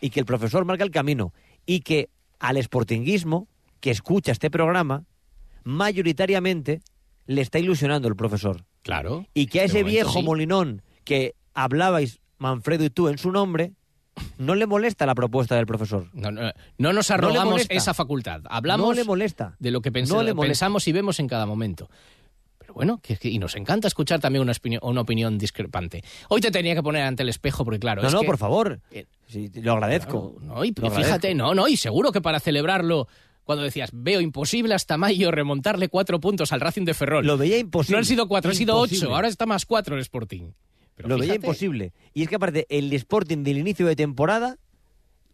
[0.00, 1.33] y que el profesor marca el camino
[1.64, 3.46] y que al sportinguismo
[3.85, 5.05] que escucha este programa,
[5.64, 6.81] mayoritariamente
[7.27, 8.64] le está ilusionando el profesor.
[8.83, 9.27] Claro.
[9.35, 10.23] Y que a ese viejo sí.
[10.23, 13.73] Molinón que hablabais Manfredo y tú en su nombre,
[14.38, 16.09] no le molesta la propuesta del profesor.
[16.14, 18.40] No, no, no nos arrogamos esa facultad.
[18.49, 19.55] Hablamos No le molesta.
[19.59, 21.90] de lo que pens- No le pensamos y vemos en cada momento.
[22.59, 26.03] Pero bueno, que, que- y nos encanta escuchar también una, opinión- una opinión discrepante.
[26.31, 28.38] Hoy te tenía que poner ante el espejo porque claro, no, es no, que- por
[28.38, 28.81] favor.
[28.90, 30.37] Eh, Sí, lo agradezco.
[30.40, 31.35] No, y Lo fíjate, agradezco.
[31.37, 33.09] no, no, y seguro que para celebrarlo,
[33.44, 37.26] cuando decías, veo imposible hasta mayo remontarle cuatro puntos al Racing de Ferrol.
[37.26, 37.94] Lo veía imposible.
[37.94, 39.14] No han sido cuatro, han sido ocho.
[39.14, 40.52] Ahora está más cuatro el Sporting.
[40.96, 41.92] Pero lo veía imposible.
[42.12, 44.57] Y es que aparte, el Sporting del inicio de temporada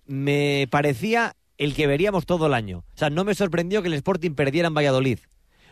[0.07, 2.85] me parecía el que veríamos todo el año.
[2.95, 5.19] O sea, no me sorprendió que el Sporting perdiera en Valladolid.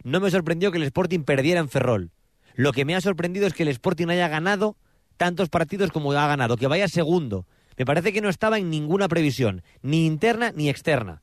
[0.05, 2.13] No me sorprendió que el Sporting perdiera en Ferrol.
[2.55, 4.77] Lo que me ha sorprendido es que el Sporting haya ganado
[5.17, 7.47] tantos partidos como ha ganado, que vaya segundo.
[7.77, 11.23] Me parece que no estaba en ninguna previsión, ni interna ni externa.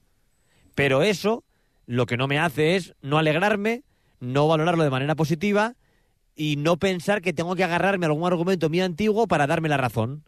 [0.75, 1.43] Pero eso
[1.87, 3.83] lo que no me hace es no alegrarme,
[4.19, 5.75] no valorarlo de manera positiva
[6.35, 9.77] y no pensar que tengo que agarrarme a algún argumento mío antiguo para darme la
[9.77, 10.23] razón.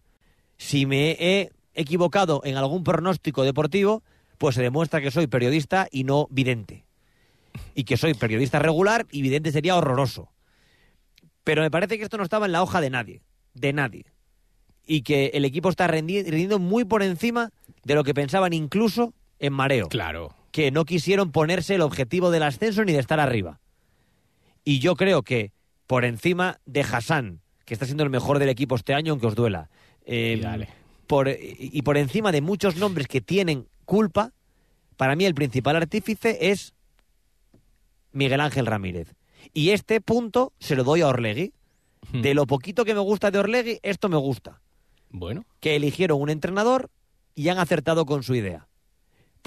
[0.58, 4.04] Si me he equivocado en algún pronóstico deportivo,
[4.38, 6.86] pues se demuestra que soy periodista y no vidente.
[7.76, 10.30] Y que soy periodista regular y vidente sería horroroso.
[11.44, 13.22] Pero me parece que esto no estaba en la hoja de nadie,
[13.54, 14.06] de nadie.
[14.86, 17.52] Y que el equipo está rendi- rindiendo muy por encima
[17.84, 19.88] de lo que pensaban incluso en mareo.
[19.90, 20.34] Claro.
[20.52, 23.60] Que no quisieron ponerse el objetivo del ascenso ni de estar arriba.
[24.64, 25.52] Y yo creo que
[25.86, 29.36] por encima de Hassan, que está siendo el mejor del equipo este año, aunque os
[29.36, 29.70] duela,
[30.06, 30.68] eh,
[31.08, 34.34] por, y por encima de muchos nombres que tienen culpa,
[34.98, 36.74] para mí el principal artífice es
[38.12, 39.14] Miguel Ángel Ramírez.
[39.54, 41.54] Y este punto se lo doy a Orlegui.
[42.12, 44.62] De lo poquito que me gusta de Orlegui, esto me gusta.
[45.10, 45.46] Bueno.
[45.60, 46.90] Que eligieron un entrenador
[47.36, 48.68] y han acertado con su idea.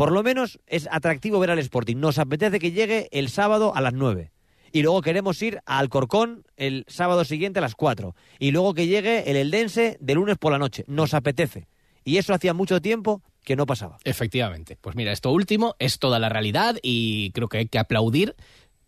[0.00, 1.98] Por lo menos es atractivo ver al Sporting.
[1.98, 4.32] Nos apetece que llegue el sábado a las 9.
[4.72, 8.14] Y luego queremos ir a Alcorcón el sábado siguiente a las 4.
[8.38, 10.84] Y luego que llegue el Eldense de lunes por la noche.
[10.86, 11.68] Nos apetece.
[12.02, 13.98] Y eso hacía mucho tiempo que no pasaba.
[14.04, 14.78] Efectivamente.
[14.80, 18.36] Pues mira, esto último es toda la realidad y creo que hay que aplaudir,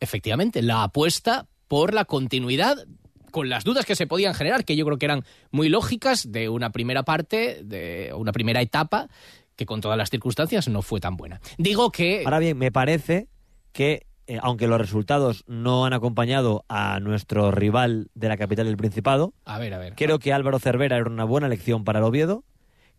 [0.01, 2.87] efectivamente, la apuesta por la continuidad
[3.31, 6.51] con las dudas que se podían generar, que yo creo que eran muy lógicas, de
[6.51, 9.09] una primera parte, de una primera etapa,
[9.57, 11.41] que con todas las circunstancias no fue tan buena.
[11.59, 12.23] Digo que...
[12.25, 13.29] Ahora bien, me parece
[13.73, 18.77] que, eh, aunque los resultados no han acompañado a nuestro rival de la capital del
[18.77, 19.95] Principado, A ver, a ver.
[19.95, 22.45] creo que Álvaro Cervera era una buena elección para el Oviedo,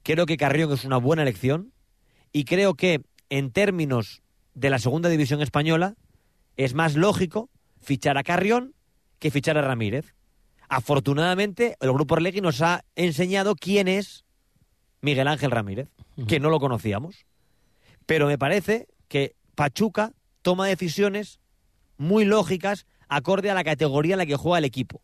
[0.03, 1.71] creo que Carrión es una buena elección,
[2.31, 4.21] y creo que, en términos
[4.53, 5.95] de la segunda división española,
[6.57, 7.49] es más lógico
[7.81, 8.73] fichar a Carrión
[9.19, 10.13] que fichar a Ramírez.
[10.69, 14.25] Afortunadamente, el Grupo Orlegui nos ha enseñado quién es
[15.01, 15.89] Miguel Ángel Ramírez,
[16.27, 17.25] que no lo conocíamos.
[18.05, 21.39] Pero me parece que Pachuca toma decisiones
[21.97, 25.01] muy lógicas acorde a la categoría en la que juega el equipo.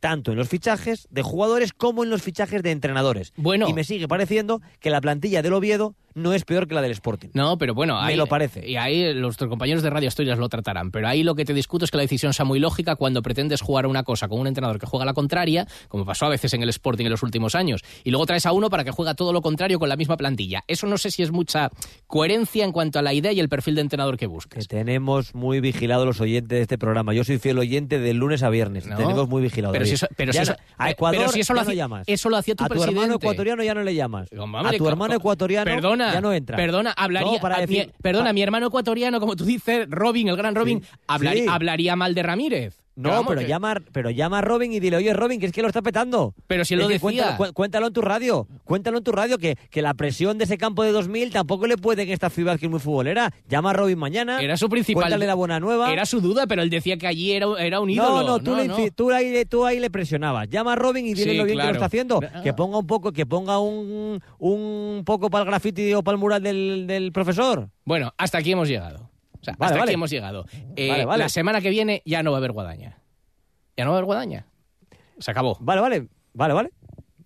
[0.00, 3.32] Tanto en los fichajes de jugadores como en los fichajes de entrenadores.
[3.36, 3.68] Bueno.
[3.68, 6.92] Y me sigue pareciendo que la plantilla del Oviedo no es peor que la del
[6.92, 7.28] Sporting.
[7.34, 8.68] No, pero bueno, Me ahí, lo parece.
[8.68, 10.90] Y ahí los compañeros de Radio Asturias lo tratarán.
[10.90, 13.60] Pero ahí lo que te discuto es que la decisión sea muy lógica cuando pretendes
[13.60, 16.62] jugar una cosa con un entrenador que juega la contraria, como pasó a veces en
[16.62, 19.32] el Sporting en los últimos años, y luego traes a uno para que juega todo
[19.32, 20.64] lo contrario con la misma plantilla.
[20.66, 21.70] Eso no sé si es mucha
[22.06, 24.66] coherencia en cuanto a la idea y el perfil de entrenador que busques.
[24.68, 27.14] Que tenemos muy vigilados los oyentes de este programa.
[27.14, 28.86] Yo soy fiel oyente de lunes a viernes.
[28.86, 28.96] No.
[28.96, 29.72] Tenemos muy vigilados.
[29.72, 31.82] Pero si eso- pero si eso- a Ecuador pero si eso lo ya no hacía-
[31.82, 32.04] llamas.
[32.06, 33.14] eso lo hacía tu A tu hermano presidente.
[33.26, 34.28] ecuatoriano ya no le llamas.
[34.38, 36.56] Hombre, a tu hermano ecuatoriano perdona, ya no entra.
[36.56, 40.28] Perdona, hablaría, No, para a decir- mi, perdona, mi hermano ecuatoriano, como tú dices, Robin,
[40.28, 41.46] el gran Robin, sí.
[41.48, 42.81] hablaría mal de Ramírez.
[42.94, 45.52] No, vamos, pero que- llama, pero llama a Robin y dile, oye Robin, que es
[45.52, 46.34] que lo está petando.
[46.46, 47.00] Pero si él Es lo decía.
[47.00, 50.44] Cuéntalo, cu- cuéntalo en tu radio, cuéntalo en tu radio, que, que la presión de
[50.44, 53.32] ese campo de 2000 tampoco le puede en esta ciudad que es muy futbolera.
[53.48, 54.42] Llama a Robin mañana.
[54.42, 55.04] Era su principal.
[55.04, 55.90] Cuéntale la buena nueva.
[55.92, 58.08] Era su duda, pero él decía que allí era, era un ídolo.
[58.22, 60.48] No, no, tú, le inci- Tú, ahí, le- tú ahí le presionabas.
[60.50, 62.20] Llama a Robin y dile Sí, lo bien que lo está haciendo.
[62.34, 62.42] Ah.
[62.42, 66.20] Que ponga un poco, que ponga un, un poco para el grafiti o para el
[66.20, 67.68] mural del, del profesor.
[67.84, 69.10] Bueno, hasta aquí hemos llegado.
[69.42, 69.90] O sea, Vale, hasta vale.
[69.90, 70.46] aquí hemos llegado.
[70.76, 71.22] Eh, Vale, vale.
[71.24, 72.98] La semana que viene ya no va a haber guadaña.
[73.76, 74.46] Ya no va a haber guadaña.
[75.18, 75.56] Se acabó.
[75.60, 76.70] Vale, vale, vale, vale.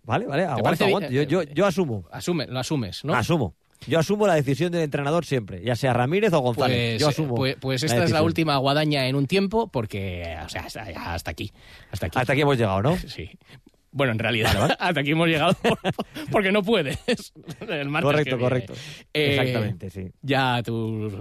[0.02, 0.88] Vale, vale, bien?
[0.88, 1.10] aguanta.
[1.10, 2.04] Yo, yo, yo asumo.
[2.12, 3.14] Asume, lo asumes, ¿no?
[3.14, 3.54] Asumo.
[3.86, 6.92] Yo asumo la decisión del entrenador siempre, ya sea Ramírez o González.
[6.92, 7.34] Pues, yo asumo.
[7.34, 10.82] pues, pues esta es la última guadaña en un tiempo porque, o sea, hasta,
[11.30, 11.52] aquí.
[11.90, 12.18] Hasta aquí.
[12.18, 12.96] Hasta aquí hemos llegado, ¿no?
[13.06, 13.30] Sí.
[13.90, 15.78] Bueno, en realidad, hasta aquí hemos llegado por-
[16.30, 16.98] porque no puedes.
[17.68, 18.72] El Correcto, correcto.
[19.12, 20.10] Eh, Exactamente, sí.
[20.22, 21.14] Ya tus,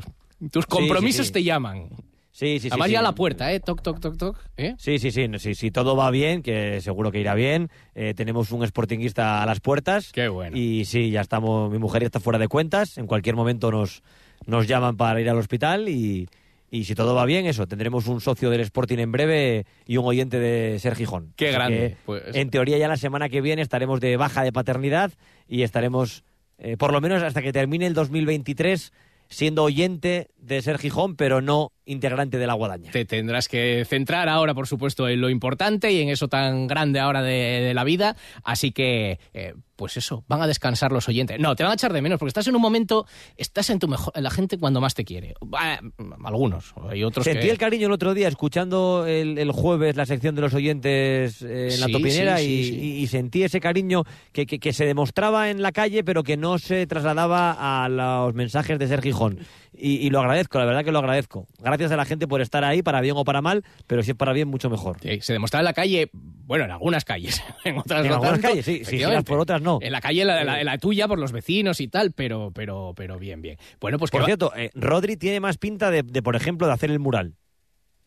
[0.51, 1.33] tus compromisos sí.
[1.33, 1.89] te llaman.
[2.31, 2.67] Sí, sí, sí.
[2.71, 2.91] Además sí.
[2.93, 3.61] ya a la puerta, ¿eh?
[3.61, 4.37] Toc, toc, toc, toc.
[4.57, 4.75] ¿eh?
[4.77, 7.69] Sí, sí, sí, no, sí, Si todo va bien, que seguro que irá bien.
[7.93, 10.11] eh, tenemos un sportinguista a las puertas.
[10.11, 10.57] Qué bueno.
[10.57, 12.97] Y sí, ya estamos, mi mujer ya está fuera de cuentas.
[12.97, 14.03] En cualquier momento nos,
[14.47, 16.27] nos llaman para ir al hospital y,
[16.69, 20.05] y si todo va bien, eso, tendremos un socio del Sporting en breve y un
[20.05, 21.31] oyente de Ser Gijón.
[21.37, 22.21] Qué Así grande, pues.
[22.33, 25.13] En teoría ya la semana que viene estaremos de baja de paternidad
[25.47, 26.25] y estaremos,
[26.57, 28.91] eh, por lo menos hasta que termine el 2023,
[29.29, 32.91] siendo oyente de Ser Gijón, pero no integrante de la guadaña.
[32.91, 36.99] Te tendrás que centrar ahora, por supuesto, en lo importante y en eso tan grande
[36.99, 38.15] ahora de, de la vida.
[38.43, 41.39] Así que, eh, pues eso, van a descansar los oyentes.
[41.39, 43.05] No, te van a echar de menos porque estás en un momento,
[43.37, 45.35] estás en tu mejor, en la gente cuando más te quiere.
[45.53, 45.79] Ah,
[46.23, 47.51] algunos, hay otros Sentí que...
[47.51, 51.69] el cariño el otro día escuchando el, el jueves la sección de los oyentes eh,
[51.73, 52.75] en la topinera sí, y, sí.
[52.79, 56.35] y- y sentí ese cariño que, que- que se demostraba en la calle pero que
[56.37, 59.39] no se trasladaba a los mensajes de Ser Gijón.
[59.77, 61.47] Y, y lo agradezco la verdad que lo agradezco.
[61.59, 64.17] Gracias a la gente por estar ahí, para bien o para mal, pero si es
[64.17, 64.97] para bien, mucho mejor.
[65.01, 68.33] Sí, se demostraba en la calle, bueno, en algunas calles, en otras En no algunas
[68.41, 69.79] tanto, calles, sí, giras por otras, no.
[69.81, 73.19] En la calle, la, la- la tuya, por los vecinos y tal, pero, pero, pero
[73.19, 73.57] bien, bien.
[73.81, 76.73] Bueno, pues que Por cierto, eh, Rodri tiene más pinta de, de, por ejemplo, de
[76.73, 77.35] hacer el mural.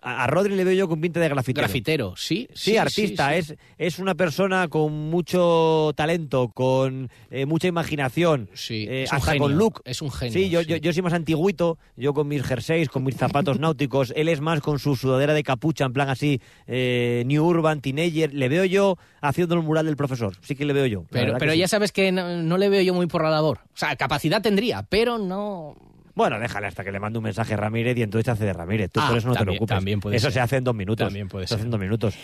[0.01, 1.65] A, a Rodri le veo yo con pinta de grafitero.
[1.67, 2.49] grafitero, sí.
[2.55, 3.53] Sí, artista, sí, sí.
[3.53, 9.17] Es, es una persona con mucho talento, con eh, mucha imaginación, Sí, eh, es un
[9.19, 9.83] hasta genio, con look.
[9.85, 10.61] es un genio, Sí, yo.
[10.63, 14.41] Yo, yo soy más antiguito, yo con mis jerseys, con mis zapatos náuticos, él es
[14.41, 18.33] más con su sudadera de capucha, en plan así, eh, New Urban, Teenager.
[18.35, 21.05] Le veo yo haciendo el mural del profesor, sí que le veo yo.
[21.11, 23.59] Pero, pero ya sabes que no, no le veo yo muy por la labor.
[23.75, 25.75] O sea, capacidad tendría, pero no...
[26.19, 28.53] Bueno, déjale hasta que le mande un mensaje a Ramírez y entonces se hace de
[28.53, 28.91] Ramírez.
[28.91, 29.77] Tú Ah, por eso no te preocupes.
[29.77, 30.33] también puede eso ser.
[30.33, 31.07] se hace en dos minutos.
[31.07, 32.17] También puede Se hace en dos minutos.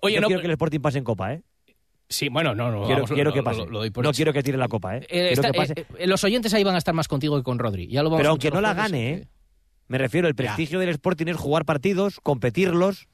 [0.00, 1.42] Oye, Yo no, quiero que el Sporting pase en Copa, ¿eh?
[2.08, 2.82] Sí, bueno, no, no.
[2.86, 3.66] Quiero, vamos, quiero lo- que pase.
[3.68, 4.16] lo doy por no hecho.
[4.16, 5.06] quiero que tire la Copa, ¿eh?
[5.10, 5.72] Eh, está- que pase.
[5.76, 7.88] eh, eh, los oyentes ahí van a estar más contigo que con Rodri.
[7.88, 9.28] Ya lo vamos Pero aunque no la gane, así ¿eh?
[9.88, 13.08] Me refiero, el prestigio del Sporting es jugar partidos, competirlos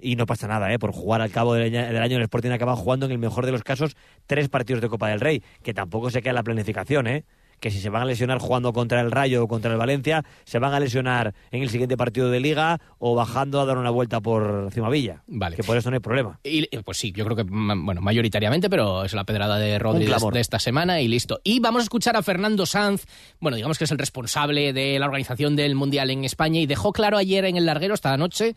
[0.00, 0.78] y no pasa nada, ¿eh?
[0.78, 3.62] Por jugar al cabo del año, el Sporting acaba jugando en el mejor de los
[3.64, 3.96] casos
[4.26, 7.24] tres partidos de Copa del Rey, que tampoco se queda la planificación, ¿eh?
[7.60, 10.58] Que si se van a lesionar jugando contra el Rayo o contra el Valencia, se
[10.58, 14.20] van a lesionar en el siguiente partido de Liga o bajando a dar una vuelta
[14.20, 15.22] por Cimavilla.
[15.26, 15.56] Vale.
[15.56, 16.38] Que por eso no hay problema.
[16.44, 20.34] Y, pues sí, yo creo que, bueno, mayoritariamente, pero es la pedrada de clamor.
[20.34, 21.40] de esta semana y listo.
[21.44, 23.04] Y vamos a escuchar a Fernando Sanz,
[23.40, 26.92] bueno, digamos que es el responsable de la organización del Mundial en España y dejó
[26.92, 28.54] claro ayer en el larguero, esta noche,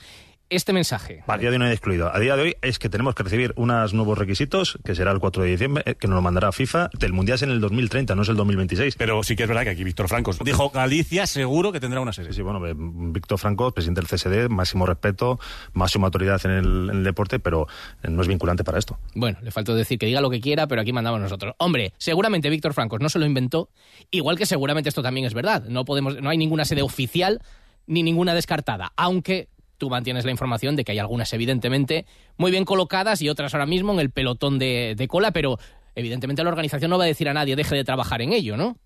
[0.51, 1.23] este mensaje.
[1.25, 2.13] A día de hoy no hay excluido.
[2.13, 5.19] A día de hoy es que tenemos que recibir unos nuevos requisitos, que será el
[5.19, 6.89] 4 de diciembre, eh, que nos lo mandará FIFA.
[6.99, 8.95] El Mundial es en el 2030, no es el 2026.
[8.97, 12.11] Pero sí que es verdad que aquí Víctor Francos dijo Galicia seguro que tendrá una
[12.11, 12.31] serie.
[12.31, 15.39] Sí, sí, bueno, eh, Víctor Franco, presidente del CSD, máximo respeto,
[15.73, 17.67] máxima autoridad en el, en el deporte, pero
[18.03, 18.99] eh, no es vinculante para esto.
[19.15, 21.55] Bueno, le faltó decir que diga lo que quiera, pero aquí mandamos nosotros.
[21.59, 23.69] Hombre, seguramente Víctor Francos no se lo inventó,
[24.11, 25.63] igual que seguramente esto también es verdad.
[25.69, 27.41] No podemos, no hay ninguna sede oficial
[27.87, 29.47] ni ninguna descartada, aunque
[29.81, 32.05] tú mantienes la información de que hay algunas evidentemente
[32.37, 35.57] muy bien colocadas y otras ahora mismo en el pelotón de, cola, pero
[35.95, 38.77] evidentemente la organización no va a decir a nadie deje de trabajar en ello, ¿no?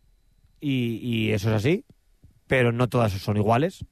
[0.61, 1.83] Y, eso es así,
[2.47, 3.83] pero no todas son iguales.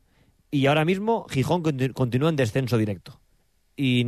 [0.50, 3.20] Y ahora mismo Gijón conti- continúa en descenso directo.
[3.76, 4.06] Y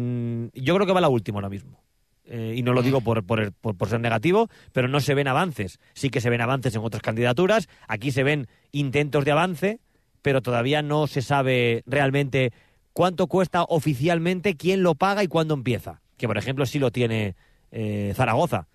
[0.53, 1.83] yo creo que va la última ahora mismo.
[2.23, 5.79] Eh, y no lo digo por ser negativo, pero no se ven avances.
[5.93, 7.67] Sí que se ven avances en otras candidaturas.
[7.89, 9.81] Aquí se ven intentos de avance,
[10.25, 12.51] pero todavía no se sabe realmente
[12.95, 16.01] cuánto cuesta oficialmente, quién lo paga y cuándo empieza.
[16.17, 17.35] Que, por ejemplo, sí lo tiene
[17.71, 18.65] eh, Zaragoza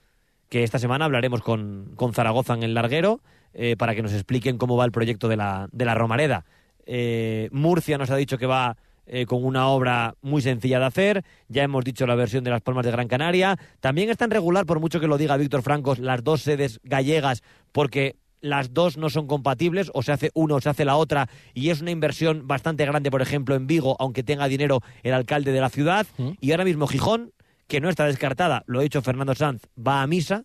[0.50, 3.20] que esta semana hablaremos con, con Zaragoza en el larguero
[3.54, 6.44] eh, para que nos expliquen cómo va el proyecto de la, de la Romareda.
[6.84, 11.24] Eh, Murcia nos ha dicho que va eh, con una obra muy sencilla de hacer.
[11.48, 13.56] Ya hemos dicho la versión de Las Palmas de Gran Canaria.
[13.78, 17.42] También está en regular, por mucho que lo diga Víctor Francos, las dos sedes gallegas,
[17.70, 21.28] porque las dos no son compatibles, o se hace una o se hace la otra,
[21.54, 25.52] y es una inversión bastante grande, por ejemplo, en Vigo, aunque tenga dinero el alcalde
[25.52, 26.06] de la ciudad.
[26.40, 27.32] Y ahora mismo Gijón,
[27.66, 30.44] que no está descartada, lo ha dicho Fernando Sanz, va a misa,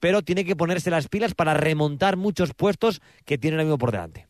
[0.00, 3.92] pero tiene que ponerse las pilas para remontar muchos puestos que tiene ahora mismo por
[3.92, 4.26] delante.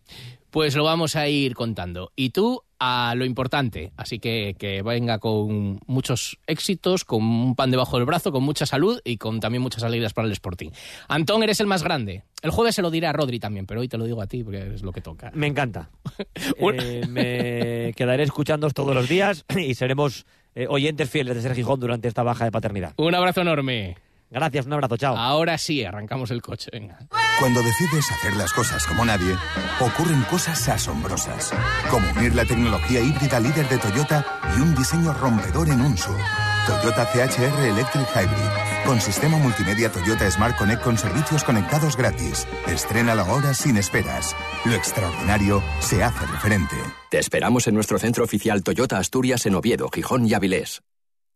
[0.54, 2.12] Pues lo vamos a ir contando.
[2.14, 3.90] Y tú a lo importante.
[3.96, 8.64] Así que que venga con muchos éxitos, con un pan debajo del brazo, con mucha
[8.64, 10.70] salud y con también muchas alegrías para el Sporting.
[11.08, 12.22] Antón, eres el más grande.
[12.40, 14.44] El jueves se lo diré a Rodri también, pero hoy te lo digo a ti
[14.44, 15.32] porque es lo que toca.
[15.34, 15.90] Me encanta.
[16.76, 20.24] Eh, me quedaré escuchándoos todos los días y seremos
[20.54, 22.94] eh, oyentes fieles de Ser Gijón durante esta baja de paternidad.
[22.96, 23.96] Un abrazo enorme.
[24.34, 25.16] Gracias, un abrazo, chao.
[25.16, 26.68] Ahora sí, arrancamos el coche.
[26.72, 26.98] Venga.
[27.38, 29.36] Cuando decides hacer las cosas como nadie,
[29.78, 31.52] ocurren cosas asombrosas,
[31.88, 34.26] como unir la tecnología híbrida líder de Toyota
[34.56, 36.18] y un diseño rompedor en un SUV.
[36.66, 42.48] Toyota CHR Electric Hybrid, con sistema multimedia Toyota Smart Connect con servicios conectados gratis.
[42.66, 44.34] Estrena la hora sin esperas.
[44.64, 46.74] Lo extraordinario se hace referente.
[47.08, 50.82] Te esperamos en nuestro centro oficial Toyota Asturias en Oviedo, Gijón y Avilés.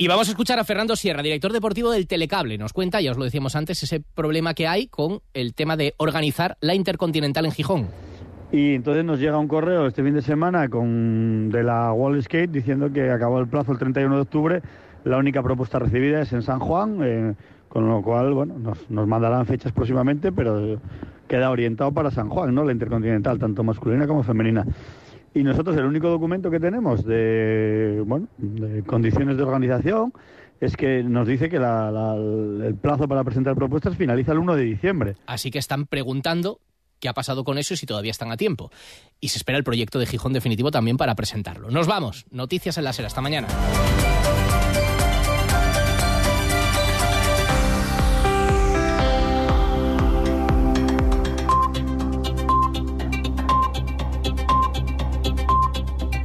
[0.00, 2.56] Y vamos a escuchar a Fernando Sierra, director deportivo del Telecable.
[2.56, 5.94] Nos cuenta, ya os lo decíamos antes, ese problema que hay con el tema de
[5.96, 7.88] organizar la Intercontinental en Gijón.
[8.52, 12.48] Y entonces nos llega un correo este fin de semana con, de la Wall Skate
[12.48, 14.62] diciendo que acabó el plazo el 31 de octubre.
[15.02, 17.34] La única propuesta recibida es en San Juan, eh,
[17.68, 20.80] con lo cual bueno, nos, nos mandarán fechas próximamente, pero
[21.26, 22.62] queda orientado para San Juan, ¿no?
[22.62, 24.64] La Intercontinental, tanto masculina como femenina.
[25.38, 30.12] Y nosotros el único documento que tenemos de, bueno, de condiciones de organización
[30.60, 32.16] es que nos dice que la- la-
[32.66, 35.14] el plazo para presentar propuestas finaliza el 1 de diciembre.
[35.26, 36.58] Así que están preguntando
[36.98, 38.70] qué ha pasado con eso y si todavía están a tiempo.
[39.20, 41.70] Y se espera el proyecto de Gijón definitivo también para presentarlo.
[41.70, 42.26] Nos vamos.
[42.32, 43.06] Noticias en la SER.
[43.06, 43.46] Hasta mañana.